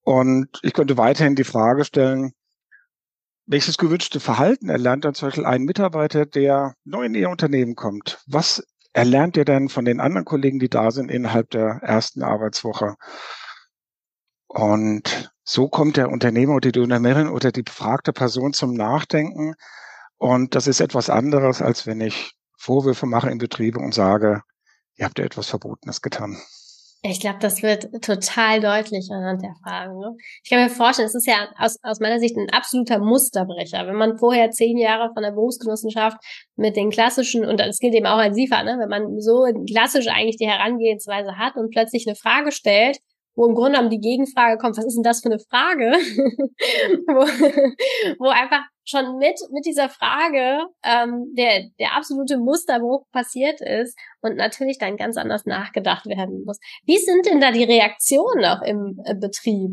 Und 0.02 0.48
ich 0.62 0.72
könnte 0.72 0.96
weiterhin 0.96 1.36
die 1.36 1.44
Frage 1.44 1.84
stellen, 1.84 2.32
welches 3.46 3.78
gewünschte 3.78 4.20
Verhalten 4.20 4.68
erlernt 4.68 5.04
dann 5.04 5.14
zum 5.14 5.28
Beispiel 5.28 5.46
ein 5.46 5.62
Mitarbeiter, 5.62 6.26
der 6.26 6.74
neu 6.84 7.04
in 7.04 7.14
Ihr 7.14 7.30
Unternehmen 7.30 7.76
kommt? 7.76 8.18
Was 8.26 8.66
erlernt 8.92 9.36
er 9.36 9.44
denn 9.44 9.68
von 9.68 9.84
den 9.84 10.00
anderen 10.00 10.24
Kollegen, 10.24 10.58
die 10.58 10.68
da 10.68 10.90
sind, 10.90 11.10
innerhalb 11.10 11.50
der 11.50 11.80
ersten 11.82 12.22
Arbeitswoche? 12.22 12.96
Und 14.48 15.30
so 15.44 15.68
kommt 15.68 15.96
der 15.96 16.10
Unternehmer 16.10 16.54
oder 16.54 16.72
die 16.72 16.80
Unternehmerin 16.80 17.28
oder 17.28 17.52
die 17.52 17.62
befragte 17.62 18.12
Person 18.12 18.52
zum 18.52 18.74
Nachdenken. 18.74 19.54
Und 20.16 20.54
das 20.54 20.66
ist 20.66 20.80
etwas 20.80 21.10
anderes, 21.10 21.62
als 21.62 21.86
wenn 21.86 22.00
ich 22.00 22.34
Vorwürfe 22.56 23.06
mache 23.06 23.30
in 23.30 23.38
Betriebe 23.38 23.78
und 23.78 23.94
sage, 23.94 24.42
ihr 24.96 25.04
habt 25.06 25.18
ja 25.18 25.24
etwas 25.24 25.48
Verbotenes 25.48 26.02
getan. 26.02 26.38
Ich 27.02 27.20
glaube, 27.20 27.38
das 27.40 27.62
wird 27.62 28.02
total 28.02 28.60
deutlich 28.60 29.08
anhand 29.12 29.42
der 29.42 29.54
Fragen. 29.62 30.00
Ne? 30.00 30.16
Ich 30.42 30.50
kann 30.50 30.60
mir 30.60 30.68
vorstellen, 30.68 31.06
es 31.06 31.14
ist 31.14 31.28
ja 31.28 31.48
aus, 31.56 31.78
aus 31.82 32.00
meiner 32.00 32.18
Sicht 32.18 32.36
ein 32.36 32.50
absoluter 32.50 32.98
Musterbrecher. 32.98 33.86
Wenn 33.86 33.94
man 33.94 34.18
vorher 34.18 34.50
zehn 34.50 34.76
Jahre 34.76 35.12
von 35.14 35.22
der 35.22 35.30
Berufsgenossenschaft 35.30 36.16
mit 36.56 36.76
den 36.76 36.90
klassischen, 36.90 37.44
und 37.44 37.60
das 37.60 37.78
gilt 37.78 37.94
eben 37.94 38.06
auch 38.06 38.18
als 38.18 38.34
SIFA, 38.34 38.64
ne? 38.64 38.78
wenn 38.80 38.88
man 38.88 39.20
so 39.20 39.44
klassisch 39.70 40.08
eigentlich 40.08 40.38
die 40.38 40.48
Herangehensweise 40.48 41.38
hat 41.38 41.54
und 41.56 41.70
plötzlich 41.70 42.04
eine 42.08 42.16
Frage 42.16 42.50
stellt, 42.50 42.98
wo 43.36 43.46
im 43.46 43.54
Grunde 43.54 43.78
genommen 43.78 43.90
die 43.90 44.00
Gegenfrage 44.00 44.58
kommt, 44.58 44.76
was 44.76 44.86
ist 44.86 44.96
denn 44.96 45.04
das 45.04 45.20
für 45.20 45.30
eine 45.30 45.38
Frage? 45.38 45.92
wo, 47.06 47.20
wo 48.18 48.28
einfach 48.28 48.62
schon 48.88 49.18
mit, 49.18 49.38
mit 49.52 49.66
dieser 49.66 49.88
Frage 49.88 50.66
ähm, 50.82 51.34
der, 51.36 51.68
der 51.78 51.96
absolute 51.96 52.38
Musterbruch 52.38 53.04
passiert 53.12 53.60
ist 53.60 53.96
und 54.20 54.36
natürlich 54.36 54.78
dann 54.78 54.96
ganz 54.96 55.16
anders 55.16 55.44
nachgedacht 55.44 56.06
werden 56.06 56.44
muss. 56.44 56.58
Wie 56.84 56.98
sind 56.98 57.26
denn 57.26 57.40
da 57.40 57.52
die 57.52 57.64
Reaktionen 57.64 58.44
auch 58.44 58.62
im 58.62 59.00
äh, 59.04 59.14
Betrieb? 59.14 59.72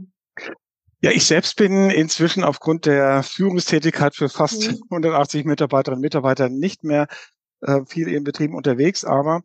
Ja, 1.01 1.11
ich 1.11 1.25
selbst 1.25 1.55
bin 1.55 1.89
inzwischen 1.91 2.43
aufgrund 2.43 2.85
der 2.85 3.23
Führungstätigkeit 3.23 4.15
für 4.15 4.27
fast 4.27 4.67
mhm. 4.67 4.81
180 4.89 5.45
Mitarbeiterinnen 5.45 5.99
und 5.99 6.01
Mitarbeiter 6.01 6.49
nicht 6.49 6.83
mehr 6.83 7.07
äh, 7.61 7.81
viel 7.87 8.07
im 8.09 8.23
Betrieb 8.23 8.53
unterwegs, 8.53 9.05
aber 9.05 9.41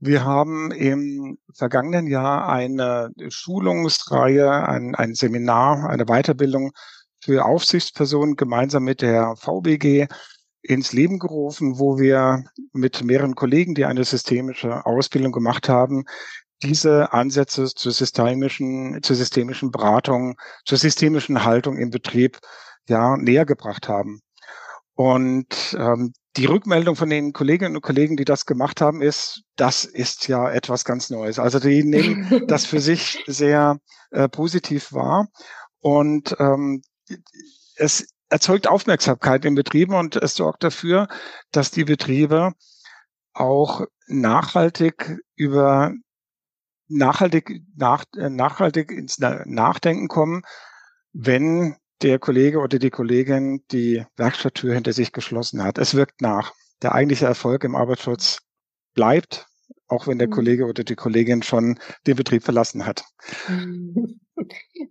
wir 0.00 0.24
haben 0.24 0.70
im 0.72 1.38
vergangenen 1.54 2.06
Jahr 2.06 2.48
eine 2.48 3.10
Schulungsreihe, 3.28 4.50
ein, 4.50 4.94
ein 4.94 5.14
Seminar, 5.14 5.88
eine 5.88 6.04
Weiterbildung 6.04 6.72
für 7.24 7.44
Aufsichtspersonen 7.44 8.36
gemeinsam 8.36 8.84
mit 8.84 9.00
der 9.00 9.34
VBG 9.36 10.08
ins 10.60 10.92
Leben 10.92 11.18
gerufen, 11.18 11.78
wo 11.78 11.98
wir 11.98 12.44
mit 12.72 13.02
mehreren 13.02 13.34
Kollegen, 13.34 13.74
die 13.74 13.86
eine 13.86 14.04
systemische 14.04 14.84
Ausbildung 14.84 15.32
gemacht 15.32 15.68
haben, 15.68 16.04
diese 16.62 17.12
Ansätze 17.12 17.66
zur 17.66 17.92
systemischen, 17.92 19.02
zur 19.02 19.16
systemischen 19.16 19.70
Beratung, 19.70 20.36
zur 20.64 20.78
systemischen 20.78 21.44
Haltung 21.44 21.78
im 21.78 21.90
Betrieb 21.90 22.38
ja 22.88 23.16
näher 23.16 23.46
gebracht 23.46 23.88
haben. 23.88 24.20
Und 24.94 25.76
ähm, 25.78 26.12
die 26.36 26.46
Rückmeldung 26.46 26.96
von 26.96 27.10
den 27.10 27.32
Kolleginnen 27.32 27.76
und 27.76 27.82
Kollegen, 27.82 28.16
die 28.16 28.24
das 28.24 28.46
gemacht 28.46 28.80
haben, 28.80 29.02
ist, 29.02 29.42
das 29.56 29.84
ist 29.84 30.28
ja 30.28 30.50
etwas 30.50 30.84
ganz 30.84 31.10
Neues. 31.10 31.38
Also 31.38 31.58
die 31.58 31.84
nehmen 31.84 32.44
das 32.48 32.66
für 32.66 32.80
sich 32.80 33.22
sehr 33.26 33.78
äh, 34.10 34.28
positiv 34.28 34.92
wahr 34.92 35.28
und 35.80 36.36
ähm, 36.38 36.82
es 37.76 38.06
erzeugt 38.28 38.66
Aufmerksamkeit 38.66 39.44
in 39.44 39.54
Betrieben 39.54 39.94
und 39.94 40.16
es 40.16 40.34
sorgt 40.34 40.64
dafür, 40.64 41.08
dass 41.50 41.70
die 41.70 41.84
Betriebe 41.84 42.52
auch 43.32 43.82
nachhaltig 44.06 45.18
über 45.34 45.92
nachhaltig 46.88 47.62
nach, 47.76 48.04
äh, 48.16 48.30
nachhaltig 48.30 48.90
ins 48.90 49.18
Nachdenken 49.18 50.08
kommen, 50.08 50.42
wenn 51.12 51.76
der 52.02 52.18
Kollege 52.18 52.58
oder 52.58 52.78
die 52.78 52.90
Kollegin 52.90 53.64
die 53.70 54.04
Werkstatttür 54.16 54.74
hinter 54.74 54.92
sich 54.92 55.12
geschlossen 55.12 55.62
hat. 55.62 55.78
Es 55.78 55.94
wirkt 55.94 56.20
nach. 56.20 56.52
Der 56.82 56.94
eigentliche 56.94 57.26
Erfolg 57.26 57.64
im 57.64 57.76
Arbeitsschutz 57.76 58.40
bleibt, 58.94 59.46
auch 59.88 60.06
wenn 60.06 60.18
der 60.18 60.28
mhm. 60.28 60.32
Kollege 60.32 60.66
oder 60.66 60.84
die 60.84 60.96
Kollegin 60.96 61.42
schon 61.42 61.78
den 62.06 62.16
Betrieb 62.16 62.44
verlassen 62.44 62.84
hat. 62.84 63.04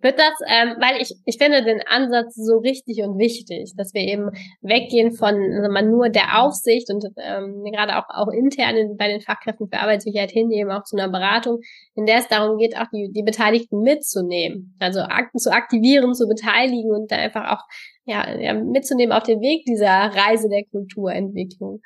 Wird 0.02 0.20
das, 0.20 0.34
ähm, 0.48 0.76
weil 0.80 1.02
ich, 1.02 1.16
ich 1.26 1.38
finde 1.38 1.64
den 1.64 1.82
Ansatz 1.88 2.36
so 2.36 2.58
richtig 2.58 3.02
und 3.02 3.18
wichtig, 3.18 3.74
dass 3.76 3.94
wir 3.94 4.02
eben 4.02 4.32
weggehen 4.62 5.14
von 5.14 5.36
also 5.36 5.72
man 5.72 5.90
nur 5.90 6.10
der 6.10 6.42
Aufsicht 6.42 6.90
und 6.90 7.06
ähm, 7.18 7.64
gerade 7.72 7.98
auch, 7.98 8.10
auch 8.10 8.32
intern 8.32 8.76
in, 8.76 8.98
bei 8.98 9.08
den 9.08 9.22
Fachkräften 9.22 9.68
für 9.68 9.80
Arbeitssicherheit 9.80 10.32
hin, 10.32 10.52
eben 10.52 10.72
auch 10.72 10.84
zu 10.84 10.98
einer 10.98 11.12
Beratung, 11.12 11.60
in 11.96 12.06
der 12.06 12.18
es 12.18 12.28
darum 12.28 12.58
geht, 12.58 12.78
auch 12.78 12.88
die, 12.94 13.12
die 13.12 13.24
Beteiligten 13.24 13.82
mitzunehmen. 13.82 14.76
Also 14.80 15.02
Akten 15.02 15.40
zu 15.40 15.52
aktivieren, 15.52 16.14
zu 16.14 16.28
beteiligen 16.28 16.92
und 16.92 17.12
da 17.12 17.18
einfach 17.18 17.52
auch 17.52 17.64
ja, 18.06 18.38
ja, 18.38 18.54
mitzunehmen 18.54 19.14
auf 19.14 19.24
den 19.24 19.42
Weg 19.42 19.66
dieser 19.66 19.88
Reise 19.88 20.50
der 20.50 20.66
Kulturentwicklung. 20.66 21.82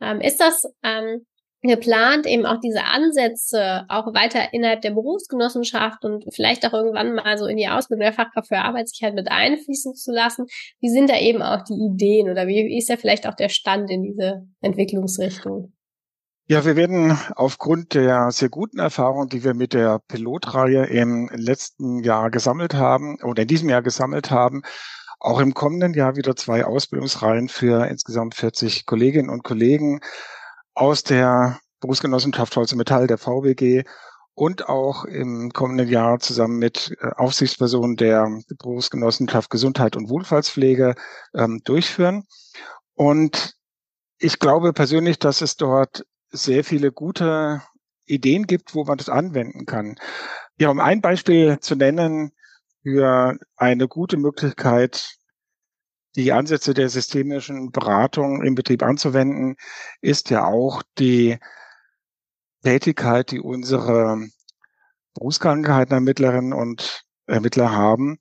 Ähm, 0.00 0.20
ist 0.20 0.40
das 0.40 0.64
ähm, 0.82 1.24
geplant, 1.70 2.26
eben 2.26 2.44
auch 2.44 2.58
diese 2.60 2.84
Ansätze 2.84 3.84
auch 3.88 4.12
weiter 4.14 4.52
innerhalb 4.52 4.82
der 4.82 4.90
Berufsgenossenschaft 4.90 6.04
und 6.04 6.24
vielleicht 6.34 6.66
auch 6.66 6.72
irgendwann 6.72 7.14
mal 7.14 7.38
so 7.38 7.46
in 7.46 7.56
die 7.56 7.68
Ausbildung 7.68 8.02
der 8.02 8.12
Fachkraft 8.12 8.48
für 8.48 8.58
Arbeitssicherheit 8.58 9.14
mit 9.14 9.30
einfließen 9.30 9.94
zu 9.94 10.10
lassen. 10.12 10.46
Wie 10.80 10.90
sind 10.90 11.08
da 11.08 11.18
eben 11.18 11.40
auch 11.40 11.62
die 11.62 11.74
Ideen 11.74 12.30
oder 12.30 12.48
wie 12.48 12.76
ist 12.76 12.88
ja 12.88 12.96
vielleicht 12.96 13.28
auch 13.28 13.34
der 13.34 13.48
Stand 13.48 13.90
in 13.90 14.02
diese 14.02 14.42
Entwicklungsrichtung? 14.60 15.72
Ja, 16.48 16.64
wir 16.64 16.74
werden 16.74 17.16
aufgrund 17.36 17.94
der 17.94 18.32
sehr 18.32 18.48
guten 18.48 18.80
Erfahrung, 18.80 19.28
die 19.28 19.44
wir 19.44 19.54
mit 19.54 19.72
der 19.72 20.00
Pilotreihe 20.08 20.86
im 20.86 21.30
letzten 21.32 22.02
Jahr 22.02 22.30
gesammelt 22.30 22.74
haben 22.74 23.18
oder 23.22 23.42
in 23.42 23.48
diesem 23.48 23.68
Jahr 23.68 23.82
gesammelt 23.82 24.32
haben, 24.32 24.62
auch 25.20 25.38
im 25.38 25.54
kommenden 25.54 25.94
Jahr 25.94 26.16
wieder 26.16 26.34
zwei 26.34 26.64
Ausbildungsreihen 26.64 27.48
für 27.48 27.86
insgesamt 27.86 28.34
40 28.34 28.86
Kolleginnen 28.86 29.30
und 29.30 29.44
Kollegen 29.44 30.00
aus 30.74 31.02
der 31.02 31.60
Berufsgenossenschaft 31.80 32.56
Holz 32.56 32.72
und 32.72 32.78
Metall, 32.78 33.06
der 33.06 33.18
VBG 33.18 33.84
und 34.34 34.68
auch 34.68 35.04
im 35.04 35.50
kommenden 35.52 35.88
Jahr 35.88 36.18
zusammen 36.18 36.58
mit 36.58 36.96
äh, 37.00 37.08
Aufsichtspersonen 37.16 37.96
der 37.96 38.28
Berufsgenossenschaft 38.58 39.50
Gesundheit 39.50 39.96
und 39.96 40.08
Wohlfahrtspflege 40.08 40.94
ähm, 41.34 41.60
durchführen. 41.64 42.24
Und 42.94 43.54
ich 44.18 44.38
glaube 44.38 44.72
persönlich, 44.72 45.18
dass 45.18 45.42
es 45.42 45.56
dort 45.56 46.06
sehr 46.30 46.64
viele 46.64 46.92
gute 46.92 47.62
Ideen 48.06 48.46
gibt, 48.46 48.74
wo 48.74 48.84
man 48.84 48.98
das 48.98 49.08
anwenden 49.08 49.66
kann. 49.66 49.96
Ja, 50.58 50.70
um 50.70 50.80
ein 50.80 51.00
Beispiel 51.00 51.58
zu 51.60 51.74
nennen 51.74 52.32
für 52.82 53.36
eine 53.56 53.88
gute 53.88 54.16
Möglichkeit, 54.16 55.16
die 56.16 56.32
Ansätze 56.32 56.74
der 56.74 56.88
systemischen 56.88 57.70
Beratung 57.70 58.42
im 58.42 58.54
Betrieb 58.54 58.82
anzuwenden, 58.82 59.56
ist 60.00 60.30
ja 60.30 60.44
auch 60.44 60.82
die 60.98 61.38
Tätigkeit, 62.62 63.30
die 63.30 63.40
unsere 63.40 64.28
Berufskrankheitenermittlerinnen 65.14 66.52
und 66.52 67.04
Ermittler 67.26 67.72
haben. 67.72 68.18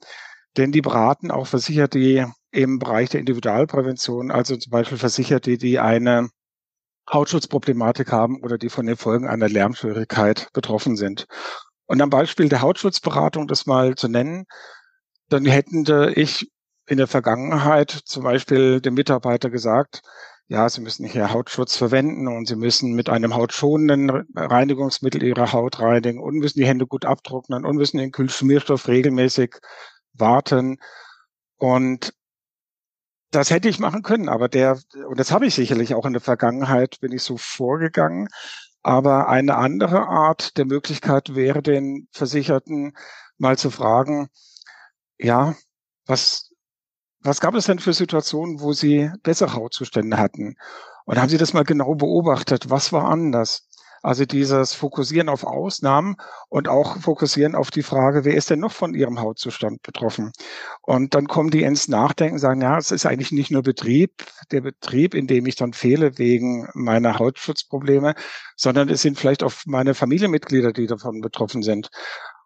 Denn 0.58 0.72
die 0.72 0.82
beraten 0.82 1.32
auch 1.32 1.48
Versicherte, 1.48 2.32
im 2.52 2.80
Bereich 2.80 3.10
der 3.10 3.22
Individualprävention, 3.22 4.30
also 4.30 4.58
zum 4.58 4.72
Beispiel 4.72 4.98
Versicherte, 4.98 5.58
die 5.58 5.80
eine 5.80 6.30
Hautschutzproblematik 7.12 8.12
haben 8.12 8.42
oder 8.44 8.58
die 8.58 8.70
von 8.70 8.86
den 8.86 8.98
Folgen 8.98 9.28
einer 9.28 9.50
Lärmschwierigkeit 9.50 10.50
betroffen 10.54 10.98
sind. 10.98 11.28
Und 11.86 12.02
am 12.02 12.10
Beispiel 12.10 12.50
der 12.50 12.62
Hautschutzberatung 12.62 13.48
das 13.48 13.66
mal 13.66 13.96
zu 13.96 14.08
nennen, 14.08 14.46
dann 15.30 15.46
hätten 15.46 15.86
ich 16.16 16.52
in 16.92 16.98
der 16.98 17.08
Vergangenheit 17.08 17.90
zum 17.90 18.24
Beispiel 18.24 18.82
dem 18.82 18.96
Mitarbeiter 18.96 19.50
gesagt, 19.50 20.02
ja, 20.50 20.68
Sie 20.68 20.82
müssen 20.82 21.06
hier 21.06 21.32
Hautschutz 21.32 21.78
verwenden 21.78 22.28
und 22.28 22.50
Sie 22.50 22.58
müssen 22.58 22.92
mit 22.92 23.10
einem 23.10 23.34
hautschonenden 23.34 24.10
Reinigungsmittel 24.36 25.24
Ihre 25.24 25.54
Haut 25.54 25.80
reinigen 25.80 26.22
und 26.22 26.36
müssen 26.36 26.60
die 26.60 26.68
Hände 26.68 26.86
gut 26.86 27.06
abtrocknen 27.06 27.64
und 27.64 27.78
müssen 27.78 27.98
den 27.98 28.12
Kühlschmierstoff 28.12 28.90
regelmäßig 28.90 29.56
warten. 30.12 30.80
Und 31.56 32.14
das 33.30 33.52
hätte 33.52 33.70
ich 33.70 33.80
machen 33.80 34.04
können, 34.04 34.28
aber 34.28 34.50
der, 34.50 34.78
und 35.08 35.18
das 35.18 35.32
habe 35.32 35.46
ich 35.46 35.56
sicherlich 35.56 35.96
auch 35.96 36.06
in 36.06 36.12
der 36.12 36.22
Vergangenheit, 36.22 37.00
bin 37.00 37.14
ich 37.14 37.24
so 37.24 37.38
vorgegangen. 37.38 38.28
Aber 38.84 39.30
eine 39.30 39.56
andere 39.56 40.10
Art 40.10 40.58
der 40.58 40.66
Möglichkeit 40.66 41.36
wäre, 41.36 41.62
den 41.62 42.10
Versicherten 42.12 42.98
mal 43.38 43.58
zu 43.58 43.70
fragen, 43.72 44.28
ja, 45.18 45.56
was 46.06 46.51
was 47.24 47.40
gab 47.40 47.56
es 47.56 47.66
denn 47.66 47.80
für 47.80 47.94
Situationen, 47.94 48.62
wo 48.62 48.74
Sie 48.74 49.12
bessere 49.24 49.54
Hautzustände 49.54 50.18
hatten? 50.18 50.56
Und 51.06 51.20
haben 51.20 51.30
Sie 51.30 51.38
das 51.38 51.54
mal 51.54 51.64
genau 51.64 51.96
beobachtet? 51.96 52.70
Was 52.70 52.94
war 52.94 53.06
anders? 53.06 53.68
Also 54.04 54.26
dieses 54.26 54.74
Fokussieren 54.74 55.30
auf 55.30 55.44
Ausnahmen 55.44 56.16
und 56.50 56.68
auch 56.68 56.98
Fokussieren 56.98 57.54
auf 57.54 57.70
die 57.70 57.84
Frage, 57.84 58.26
wer 58.26 58.34
ist 58.34 58.50
denn 58.50 58.60
noch 58.60 58.72
von 58.72 58.96
ihrem 58.96 59.20
Hautzustand 59.20 59.84
betroffen? 59.84 60.32
Und 60.82 61.14
dann 61.14 61.28
kommen 61.28 61.52
die 61.52 61.62
ins 61.62 61.88
Nachdenken, 61.88 62.40
sagen, 62.40 62.62
ja, 62.62 62.80
es 62.80 62.90
ist 62.90 63.06
eigentlich 63.06 63.32
nicht 63.32 63.52
nur 63.52 63.62
Betrieb, 63.62 64.26
der 64.52 64.62
Betrieb, 64.62 65.14
in 65.14 65.28
dem 65.28 65.46
ich 65.46 65.56
dann 65.56 65.74
fehle 65.74 66.18
wegen 66.18 66.68
meiner 66.74 67.20
Hautschutzprobleme, 67.20 68.16
sondern 68.56 68.90
es 68.90 69.04
sind 69.04 69.20
vielleicht 69.20 69.44
auch 69.44 69.54
meine 69.66 69.94
Familienmitglieder, 69.94 70.74
die 70.74 70.88
davon 70.88 71.22
betroffen 71.22 71.62
sind. 71.62 71.90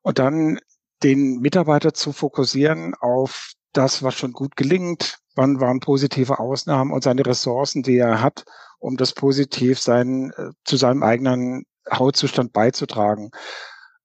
Und 0.01 0.19
dann 0.19 0.59
den 1.03 1.39
Mitarbeiter 1.39 1.93
zu 1.93 2.11
fokussieren 2.11 2.95
auf 2.95 3.53
das, 3.77 4.03
was 4.03 4.15
schon 4.15 4.33
gut 4.33 4.55
gelingt, 4.55 5.19
wann 5.35 5.59
waren 5.59 5.79
positive 5.79 6.39
Ausnahmen 6.39 6.91
und 6.91 7.03
seine 7.03 7.25
Ressourcen, 7.25 7.83
die 7.83 7.97
er 7.97 8.21
hat, 8.21 8.45
um 8.79 8.97
das 8.97 9.13
positiv 9.13 9.79
sein, 9.79 10.31
äh, 10.37 10.49
zu 10.63 10.77
seinem 10.77 11.03
eigenen 11.03 11.65
Hautzustand 11.91 12.53
beizutragen. 12.53 13.31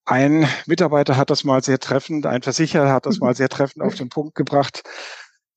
Ein 0.04 0.48
Mitarbeiter 0.66 1.16
hat 1.16 1.30
das 1.30 1.44
mal 1.44 1.62
sehr 1.62 1.78
treffend, 1.78 2.26
ein 2.26 2.42
Versicherer 2.42 2.92
hat 2.92 3.06
das 3.06 3.20
mal 3.20 3.35
sehr 3.37 3.48
treffend 3.48 3.85
auf 3.85 3.94
den 3.94 4.09
Punkt 4.09 4.35
gebracht. 4.35 4.83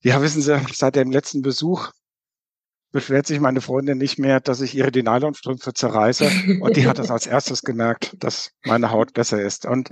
Ja, 0.02 0.22
wissen 0.22 0.42
Sie, 0.42 0.60
seit 0.74 0.96
dem 0.96 1.12
letzten 1.12 1.42
Besuch 1.42 1.92
beschwert 2.92 3.26
sich 3.26 3.40
meine 3.40 3.60
Freundin 3.60 3.98
nicht 3.98 4.20
mehr, 4.20 4.40
dass 4.40 4.62
ich 4.62 4.76
ihre 4.76 4.92
die 4.92 5.02
Nylonstrümpfe 5.02 5.74
zerreiße. 5.74 6.60
Und 6.62 6.78
die 6.78 6.88
hat 6.88 7.00
das 7.00 7.10
als 7.10 7.26
erstes 7.28 7.64
gemerkt, 7.64 8.16
dass 8.20 8.52
meine 8.64 8.92
Haut 8.92 9.14
besser 9.14 9.42
ist. 9.42 9.66
Und 9.66 9.90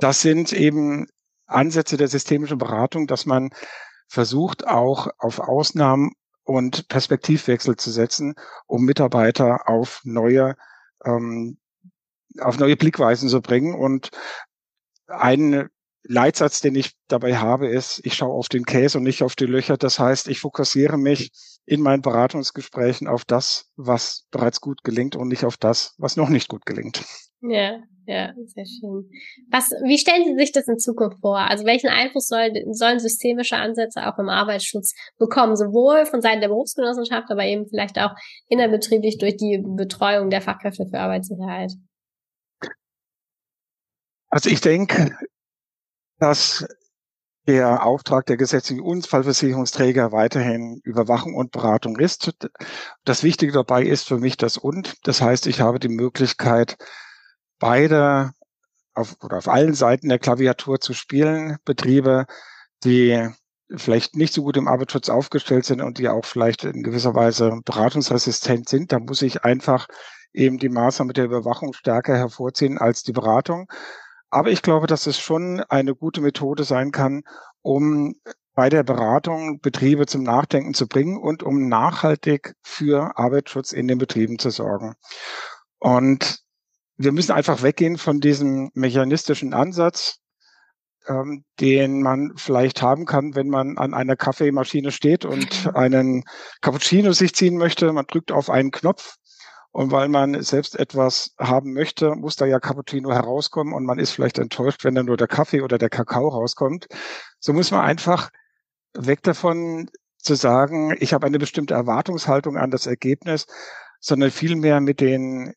das 0.00 0.20
sind 0.20 0.52
eben 0.52 1.06
Ansätze 1.54 1.96
der 1.96 2.08
systemischen 2.08 2.58
Beratung, 2.58 3.06
dass 3.06 3.26
man 3.26 3.50
versucht, 4.08 4.66
auch 4.66 5.08
auf 5.18 5.38
Ausnahmen 5.40 6.12
und 6.44 6.88
Perspektivwechsel 6.88 7.76
zu 7.76 7.90
setzen, 7.90 8.34
um 8.66 8.84
Mitarbeiter 8.84 9.68
auf 9.68 10.00
neue, 10.04 10.56
ähm, 11.04 11.58
auf 12.40 12.58
neue 12.58 12.76
Blickweisen 12.76 13.28
zu 13.28 13.40
bringen. 13.40 13.74
Und 13.74 14.10
ein 15.06 15.68
Leitsatz, 16.04 16.60
den 16.60 16.74
ich 16.74 16.96
dabei 17.08 17.36
habe, 17.36 17.68
ist, 17.68 18.00
ich 18.04 18.14
schaue 18.14 18.32
auf 18.32 18.48
den 18.48 18.64
Käse 18.64 18.98
und 18.98 19.04
nicht 19.04 19.22
auf 19.22 19.36
die 19.36 19.46
Löcher. 19.46 19.76
Das 19.76 19.98
heißt, 19.98 20.28
ich 20.28 20.40
fokussiere 20.40 20.98
mich 20.98 21.30
in 21.64 21.80
meinen 21.80 22.02
Beratungsgesprächen 22.02 23.06
auf 23.06 23.24
das, 23.24 23.70
was 23.76 24.26
bereits 24.30 24.60
gut 24.60 24.82
gelingt 24.82 25.14
und 25.14 25.28
nicht 25.28 25.44
auf 25.44 25.56
das, 25.56 25.94
was 25.98 26.16
noch 26.16 26.28
nicht 26.28 26.48
gut 26.48 26.66
gelingt. 26.66 27.04
Ja, 27.40 27.78
ja, 28.06 28.32
sehr 28.46 28.66
schön. 28.66 29.08
Was, 29.50 29.70
wie 29.84 29.98
stellen 29.98 30.24
Sie 30.24 30.34
sich 30.36 30.52
das 30.52 30.66
in 30.68 30.78
Zukunft 30.78 31.18
vor? 31.20 31.38
Also 31.38 31.64
welchen 31.64 31.88
Einfluss 31.88 32.28
soll, 32.28 32.52
sollen 32.72 32.98
systemische 32.98 33.56
Ansätze 33.56 34.06
auch 34.06 34.18
im 34.18 34.28
Arbeitsschutz 34.28 34.94
bekommen, 35.18 35.56
sowohl 35.56 36.06
von 36.06 36.20
Seiten 36.20 36.40
der 36.40 36.48
Berufsgenossenschaft, 36.48 37.30
aber 37.30 37.44
eben 37.44 37.66
vielleicht 37.68 37.98
auch 37.98 38.12
innerbetrieblich 38.48 39.18
durch 39.18 39.36
die 39.36 39.62
Betreuung 39.64 40.30
der 40.30 40.42
Fachkräfte 40.42 40.86
für 40.90 40.98
Arbeitssicherheit? 40.98 41.72
Also 44.30 44.48
ich 44.48 44.60
denke, 44.60 45.16
dass 46.18 46.66
der 47.46 47.84
Auftrag 47.84 48.26
der 48.26 48.36
gesetzlichen 48.36 48.82
Unfallversicherungsträger 48.82 50.12
weiterhin 50.12 50.80
Überwachung 50.84 51.34
und 51.34 51.50
Beratung 51.50 51.98
ist. 51.98 52.32
Das 53.04 53.24
Wichtige 53.24 53.52
dabei 53.52 53.82
ist 53.82 54.06
für 54.06 54.18
mich 54.18 54.36
das 54.36 54.56
und. 54.56 54.94
Das 55.02 55.20
heißt, 55.20 55.46
ich 55.46 55.60
habe 55.60 55.80
die 55.80 55.88
Möglichkeit, 55.88 56.76
beide 57.62 58.32
auf, 58.92 59.16
oder 59.22 59.38
auf 59.38 59.48
allen 59.48 59.74
Seiten 59.74 60.08
der 60.08 60.18
Klaviatur 60.18 60.80
zu 60.80 60.94
spielen. 60.94 61.58
Betriebe, 61.64 62.26
die 62.82 63.28
vielleicht 63.74 64.16
nicht 64.16 64.34
so 64.34 64.42
gut 64.42 64.56
im 64.56 64.66
Arbeitsschutz 64.66 65.08
aufgestellt 65.08 65.64
sind 65.64 65.80
und 65.80 65.98
die 65.98 66.08
auch 66.08 66.24
vielleicht 66.24 66.64
in 66.64 66.82
gewisser 66.82 67.14
Weise 67.14 67.60
beratungsresistent 67.64 68.68
sind, 68.68 68.92
da 68.92 68.98
muss 68.98 69.22
ich 69.22 69.44
einfach 69.44 69.86
eben 70.32 70.58
die 70.58 70.68
Maßnahme 70.68 71.12
der 71.12 71.26
Überwachung 71.26 71.72
stärker 71.72 72.16
hervorziehen 72.16 72.78
als 72.78 73.04
die 73.04 73.12
Beratung. 73.12 73.70
Aber 74.28 74.50
ich 74.50 74.62
glaube, 74.62 74.88
dass 74.88 75.06
es 75.06 75.18
schon 75.18 75.60
eine 75.68 75.94
gute 75.94 76.20
Methode 76.20 76.64
sein 76.64 76.90
kann, 76.90 77.22
um 77.60 78.16
bei 78.54 78.70
der 78.70 78.82
Beratung 78.82 79.60
Betriebe 79.60 80.06
zum 80.06 80.24
Nachdenken 80.24 80.74
zu 80.74 80.88
bringen 80.88 81.16
und 81.16 81.44
um 81.44 81.68
nachhaltig 81.68 82.54
für 82.62 83.16
Arbeitsschutz 83.16 83.72
in 83.72 83.86
den 83.86 83.98
Betrieben 83.98 84.38
zu 84.40 84.50
sorgen. 84.50 84.94
Und 85.78 86.42
wir 86.96 87.12
müssen 87.12 87.32
einfach 87.32 87.62
weggehen 87.62 87.98
von 87.98 88.20
diesem 88.20 88.70
mechanistischen 88.74 89.54
Ansatz, 89.54 90.18
ähm, 91.08 91.44
den 91.60 92.02
man 92.02 92.32
vielleicht 92.36 92.82
haben 92.82 93.06
kann, 93.06 93.34
wenn 93.34 93.48
man 93.48 93.78
an 93.78 93.94
einer 93.94 94.16
Kaffeemaschine 94.16 94.92
steht 94.92 95.24
und 95.24 95.74
einen 95.74 96.24
Cappuccino 96.60 97.12
sich 97.12 97.34
ziehen 97.34 97.56
möchte. 97.56 97.92
Man 97.92 98.06
drückt 98.06 98.32
auf 98.32 98.50
einen 98.50 98.70
Knopf 98.70 99.16
und 99.72 99.90
weil 99.90 100.08
man 100.08 100.42
selbst 100.42 100.78
etwas 100.78 101.34
haben 101.38 101.72
möchte, 101.72 102.14
muss 102.14 102.36
da 102.36 102.44
ja 102.44 102.60
Cappuccino 102.60 103.10
herauskommen 103.10 103.72
und 103.72 103.84
man 103.84 103.98
ist 103.98 104.12
vielleicht 104.12 104.38
enttäuscht, 104.38 104.84
wenn 104.84 104.94
dann 104.94 105.06
nur 105.06 105.16
der 105.16 105.28
Kaffee 105.28 105.62
oder 105.62 105.78
der 105.78 105.88
Kakao 105.88 106.28
rauskommt. 106.28 106.86
So 107.40 107.52
muss 107.52 107.70
man 107.70 107.80
einfach 107.80 108.30
weg 108.94 109.22
davon 109.22 109.88
zu 110.18 110.34
sagen, 110.34 110.94
ich 111.00 111.14
habe 111.14 111.26
eine 111.26 111.38
bestimmte 111.38 111.74
Erwartungshaltung 111.74 112.56
an 112.58 112.70
das 112.70 112.86
Ergebnis, 112.86 113.46
sondern 113.98 114.30
vielmehr 114.30 114.80
mit 114.80 115.00
den 115.00 115.54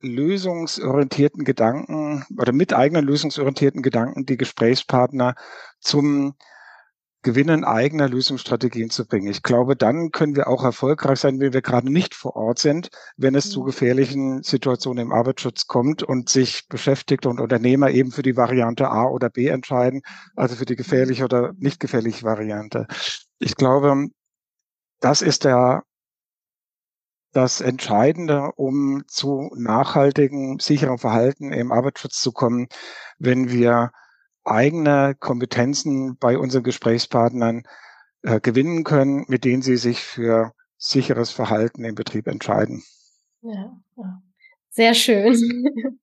lösungsorientierten 0.00 1.44
Gedanken 1.44 2.24
oder 2.38 2.52
mit 2.52 2.72
eigenen 2.72 3.04
lösungsorientierten 3.04 3.82
Gedanken 3.82 4.26
die 4.26 4.36
Gesprächspartner 4.36 5.34
zum 5.80 6.34
Gewinnen 7.24 7.64
eigener 7.64 8.06
Lösungsstrategien 8.06 8.90
zu 8.90 9.06
bringen. 9.06 9.28
Ich 9.28 9.42
glaube, 9.42 9.76
dann 9.76 10.10
können 10.10 10.36
wir 10.36 10.46
auch 10.46 10.62
erfolgreich 10.62 11.18
sein, 11.18 11.40
wenn 11.40 11.54
wir 11.54 11.62
gerade 11.62 11.90
nicht 11.90 12.14
vor 12.14 12.36
Ort 12.36 12.58
sind, 12.58 12.90
wenn 13.16 13.34
es 13.34 13.50
zu 13.50 13.62
mhm. 13.62 13.66
gefährlichen 13.66 14.42
Situationen 14.42 15.06
im 15.06 15.12
Arbeitsschutz 15.12 15.66
kommt 15.66 16.02
und 16.02 16.28
sich 16.28 16.68
Beschäftigte 16.68 17.30
und 17.30 17.40
Unternehmer 17.40 17.90
eben 17.90 18.12
für 18.12 18.22
die 18.22 18.36
Variante 18.36 18.90
A 18.90 19.06
oder 19.06 19.30
B 19.30 19.48
entscheiden, 19.48 20.02
also 20.36 20.54
für 20.54 20.66
die 20.66 20.76
gefährliche 20.76 21.24
oder 21.24 21.54
nicht 21.56 21.80
gefährliche 21.80 22.24
Variante. 22.24 22.86
Ich 23.38 23.56
glaube, 23.56 24.08
das 25.00 25.22
ist 25.22 25.44
der 25.44 25.82
das 27.34 27.60
Entscheidende, 27.60 28.52
um 28.56 29.04
zu 29.06 29.50
nachhaltigen, 29.56 30.58
sicheren 30.58 30.98
Verhalten 30.98 31.52
im 31.52 31.72
Arbeitsschutz 31.72 32.20
zu 32.20 32.32
kommen, 32.32 32.68
wenn 33.18 33.50
wir 33.50 33.90
eigene 34.44 35.14
Kompetenzen 35.18 36.16
bei 36.18 36.38
unseren 36.38 36.62
Gesprächspartnern 36.62 37.64
äh, 38.22 38.40
gewinnen 38.40 38.84
können, 38.84 39.24
mit 39.28 39.44
denen 39.44 39.62
sie 39.62 39.76
sich 39.76 40.00
für 40.00 40.52
sicheres 40.76 41.30
Verhalten 41.30 41.84
im 41.84 41.94
Betrieb 41.94 42.26
entscheiden. 42.26 42.82
Ja, 43.42 43.76
sehr 44.70 44.94
schön. 44.94 45.34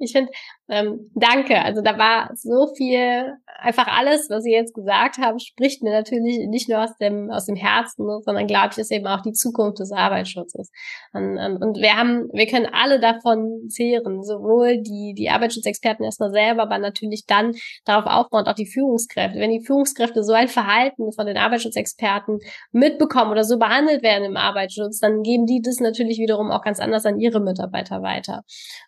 Ich 0.00 0.12
finde, 0.12 0.30
ähm, 0.70 1.10
danke. 1.14 1.60
Also 1.62 1.82
da 1.82 1.98
war 1.98 2.30
so 2.34 2.72
viel, 2.76 3.34
einfach 3.58 3.88
alles, 3.88 4.30
was 4.30 4.44
Sie 4.44 4.52
jetzt 4.52 4.72
gesagt 4.72 5.18
haben, 5.18 5.40
spricht 5.40 5.82
mir 5.82 5.90
natürlich 5.90 6.46
nicht 6.48 6.68
nur 6.68 6.84
aus 6.84 6.96
dem 6.98 7.28
aus 7.30 7.46
dem 7.46 7.56
Herzen, 7.56 8.06
sondern 8.22 8.46
glaube 8.46 8.68
ich, 8.70 8.78
ist 8.78 8.92
eben 8.92 9.08
auch 9.08 9.20
die 9.20 9.32
Zukunft 9.32 9.80
des 9.80 9.90
Arbeitsschutzes. 9.90 10.70
Und, 11.12 11.38
und 11.38 11.76
wir 11.78 11.96
haben, 11.96 12.28
wir 12.32 12.46
können 12.46 12.68
alle 12.72 13.00
davon 13.00 13.68
zehren, 13.68 14.22
sowohl 14.22 14.80
die 14.80 15.12
die 15.16 15.28
Arbeitsschutzexperten 15.28 16.04
erstmal 16.04 16.30
selber, 16.30 16.62
aber 16.62 16.78
natürlich 16.78 17.24
dann 17.26 17.52
darauf 17.84 18.06
aufbauend 18.06 18.48
auch 18.48 18.54
die 18.54 18.70
Führungskräfte. 18.70 19.40
Wenn 19.40 19.50
die 19.50 19.64
Führungskräfte 19.64 20.22
so 20.22 20.32
ein 20.32 20.48
Verhalten 20.48 21.10
von 21.12 21.26
den 21.26 21.36
Arbeitsschutzexperten 21.36 22.38
mitbekommen 22.70 23.32
oder 23.32 23.42
so 23.42 23.58
behandelt 23.58 24.04
werden 24.04 24.24
im 24.24 24.36
Arbeitsschutz, 24.36 25.00
dann 25.00 25.22
geben 25.22 25.46
die 25.46 25.62
das 25.62 25.80
natürlich 25.80 26.18
wiederum 26.18 26.52
auch 26.52 26.62
ganz 26.62 26.78
anders 26.78 27.06
an 27.06 27.18
ihre 27.18 27.40
Mitarbeiter 27.40 28.02
weiter. 28.02 28.42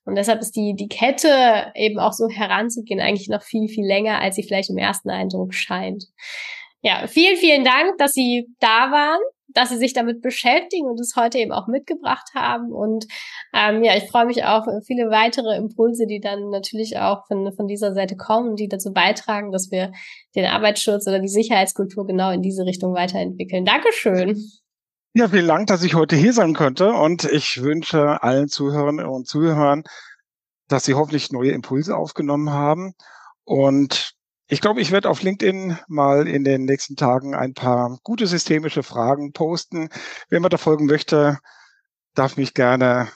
Und 0.05 0.15
deshalb 0.15 0.41
ist 0.41 0.55
die 0.55 0.75
die 0.75 0.89
Kette 0.89 1.72
eben 1.75 1.99
auch 1.99 2.13
so 2.13 2.29
heranzugehen, 2.29 3.01
eigentlich 3.01 3.29
noch 3.29 3.43
viel, 3.43 3.69
viel 3.69 3.87
länger, 3.87 4.21
als 4.21 4.37
sie 4.37 4.43
vielleicht 4.43 4.71
im 4.71 4.79
ersten 4.79 5.11
Eindruck 5.11 5.55
scheint. 5.55 6.05
Ja, 6.83 7.07
vielen, 7.07 7.37
vielen 7.37 7.65
Dank, 7.65 7.97
dass 7.99 8.13
Sie 8.13 8.49
da 8.59 8.91
waren, 8.91 9.21
dass 9.49 9.69
Sie 9.69 9.77
sich 9.77 9.93
damit 9.93 10.21
beschäftigen 10.21 10.87
und 10.87 10.99
es 10.99 11.15
heute 11.15 11.39
eben 11.39 11.53
auch 11.53 11.69
mitgebracht 11.69 12.31
haben. 12.35 12.73
Und 12.73 13.07
ähm, 13.55 13.85
ja, 13.85 13.97
ich 13.97 14.11
freue 14.11 14.27
mich 14.27 14.45
auf 14.45 14.65
viele 14.85 15.09
weitere 15.09 15.57
Impulse, 15.57 16.07
die 16.09 16.21
dann 16.21 16.51
natürlich 16.51 16.99
auch 16.99 17.25
von, 17.29 17.53
von 17.55 17.69
dieser 17.69 17.95
Seite 17.95 18.17
kommen, 18.17 18.57
die 18.57 18.67
dazu 18.67 18.93
beitragen, 18.93 19.53
dass 19.53 19.71
wir 19.71 19.93
den 20.35 20.47
Arbeitsschutz 20.47 21.07
oder 21.07 21.21
die 21.21 21.29
Sicherheitskultur 21.29 22.05
genau 22.05 22.33
in 22.33 22.43
diese 22.43 22.65
Richtung 22.65 22.95
weiterentwickeln. 22.95 23.65
Dankeschön. 23.65 24.43
Ja, 25.15 25.29
vielen 25.29 25.47
Dank, 25.47 25.69
dass 25.69 25.85
ich 25.85 25.95
heute 25.95 26.17
hier 26.17 26.33
sein 26.33 26.55
konnte 26.55 26.91
und 26.91 27.25
ich 27.25 27.63
wünsche 27.63 28.23
allen 28.23 28.49
Zuhörern 28.49 28.99
und 28.99 29.29
Zuhörern 29.29 29.85
dass 30.69 30.85
sie 30.85 30.95
hoffentlich 30.95 31.33
neue 31.33 31.51
Impulse 31.53 31.97
aufgenommen 31.97 32.51
haben. 32.51 32.95
Und 33.45 34.15
ich 34.49 34.61
glaube, 34.61 34.81
ich 34.81 34.91
werde 34.91 35.09
auf 35.09 35.23
LinkedIn 35.23 35.79
mal 35.89 36.29
in 36.29 36.45
den 36.45 36.65
nächsten 36.65 36.97
Tagen 36.97 37.35
ein 37.35 37.55
paar 37.55 37.99
gute 38.03 38.27
systemische 38.27 38.83
Fragen 38.83 39.33
posten. 39.33 39.89
Wer 40.29 40.41
mir 40.41 40.49
da 40.49 40.59
folgen 40.59 40.87
möchte, 40.87 41.39
darf 42.15 42.37
mich 42.37 42.55
gerne, 42.55 43.09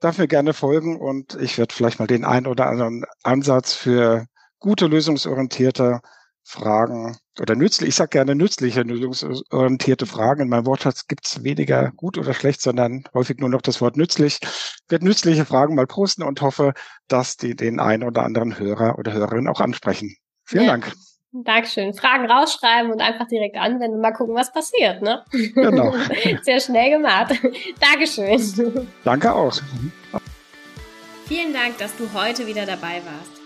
darf 0.00 0.18
mir 0.18 0.28
gerne 0.28 0.52
folgen 0.52 1.00
und 1.00 1.36
ich 1.40 1.58
werde 1.58 1.74
vielleicht 1.74 1.98
mal 1.98 2.06
den 2.06 2.24
einen 2.24 2.46
oder 2.46 2.66
anderen 2.66 3.04
Ansatz 3.22 3.74
für 3.74 4.26
gute 4.58 4.86
lösungsorientierte 4.86 6.00
Fragen 6.48 7.18
oder 7.40 7.56
nützlich, 7.56 7.88
ich 7.88 7.94
sage 7.96 8.10
gerne 8.10 8.36
nützliche, 8.36 8.82
lösungsorientierte 8.82 10.06
Fragen. 10.06 10.42
In 10.42 10.48
meinem 10.48 10.64
Wortschatz 10.64 11.08
gibt 11.08 11.26
es 11.26 11.42
weniger 11.42 11.90
gut 11.96 12.18
oder 12.18 12.34
schlecht, 12.34 12.60
sondern 12.60 13.02
häufig 13.12 13.38
nur 13.38 13.48
noch 13.48 13.62
das 13.62 13.80
Wort 13.80 13.96
nützlich. 13.96 14.38
Ich 14.42 14.84
werde 14.88 15.04
nützliche 15.04 15.44
Fragen 15.44 15.74
mal 15.74 15.88
posten 15.88 16.22
und 16.22 16.40
hoffe, 16.40 16.72
dass 17.08 17.36
die 17.36 17.56
den 17.56 17.80
einen 17.80 18.04
oder 18.04 18.22
anderen 18.22 18.60
Hörer 18.60 18.96
oder 18.96 19.12
Hörerin 19.12 19.48
auch 19.48 19.60
ansprechen. 19.60 20.14
Vielen 20.44 20.64
ja. 20.66 20.70
Dank. 20.70 20.92
Dankeschön. 21.32 21.92
Fragen 21.94 22.30
rausschreiben 22.30 22.92
und 22.92 23.00
einfach 23.00 23.26
direkt 23.26 23.56
anwenden 23.56 23.96
und 23.96 24.00
mal 24.00 24.12
gucken, 24.12 24.36
was 24.36 24.52
passiert, 24.52 25.02
ne? 25.02 25.24
Genau. 25.32 25.94
Sehr 26.42 26.60
schnell 26.60 26.90
gemacht. 26.92 27.34
Dankeschön. 27.80 28.86
Danke 29.02 29.34
auch. 29.34 29.58
Vielen 31.26 31.52
Dank, 31.52 31.76
dass 31.78 31.94
du 31.96 32.08
heute 32.14 32.46
wieder 32.46 32.64
dabei 32.64 33.02
warst. 33.04 33.45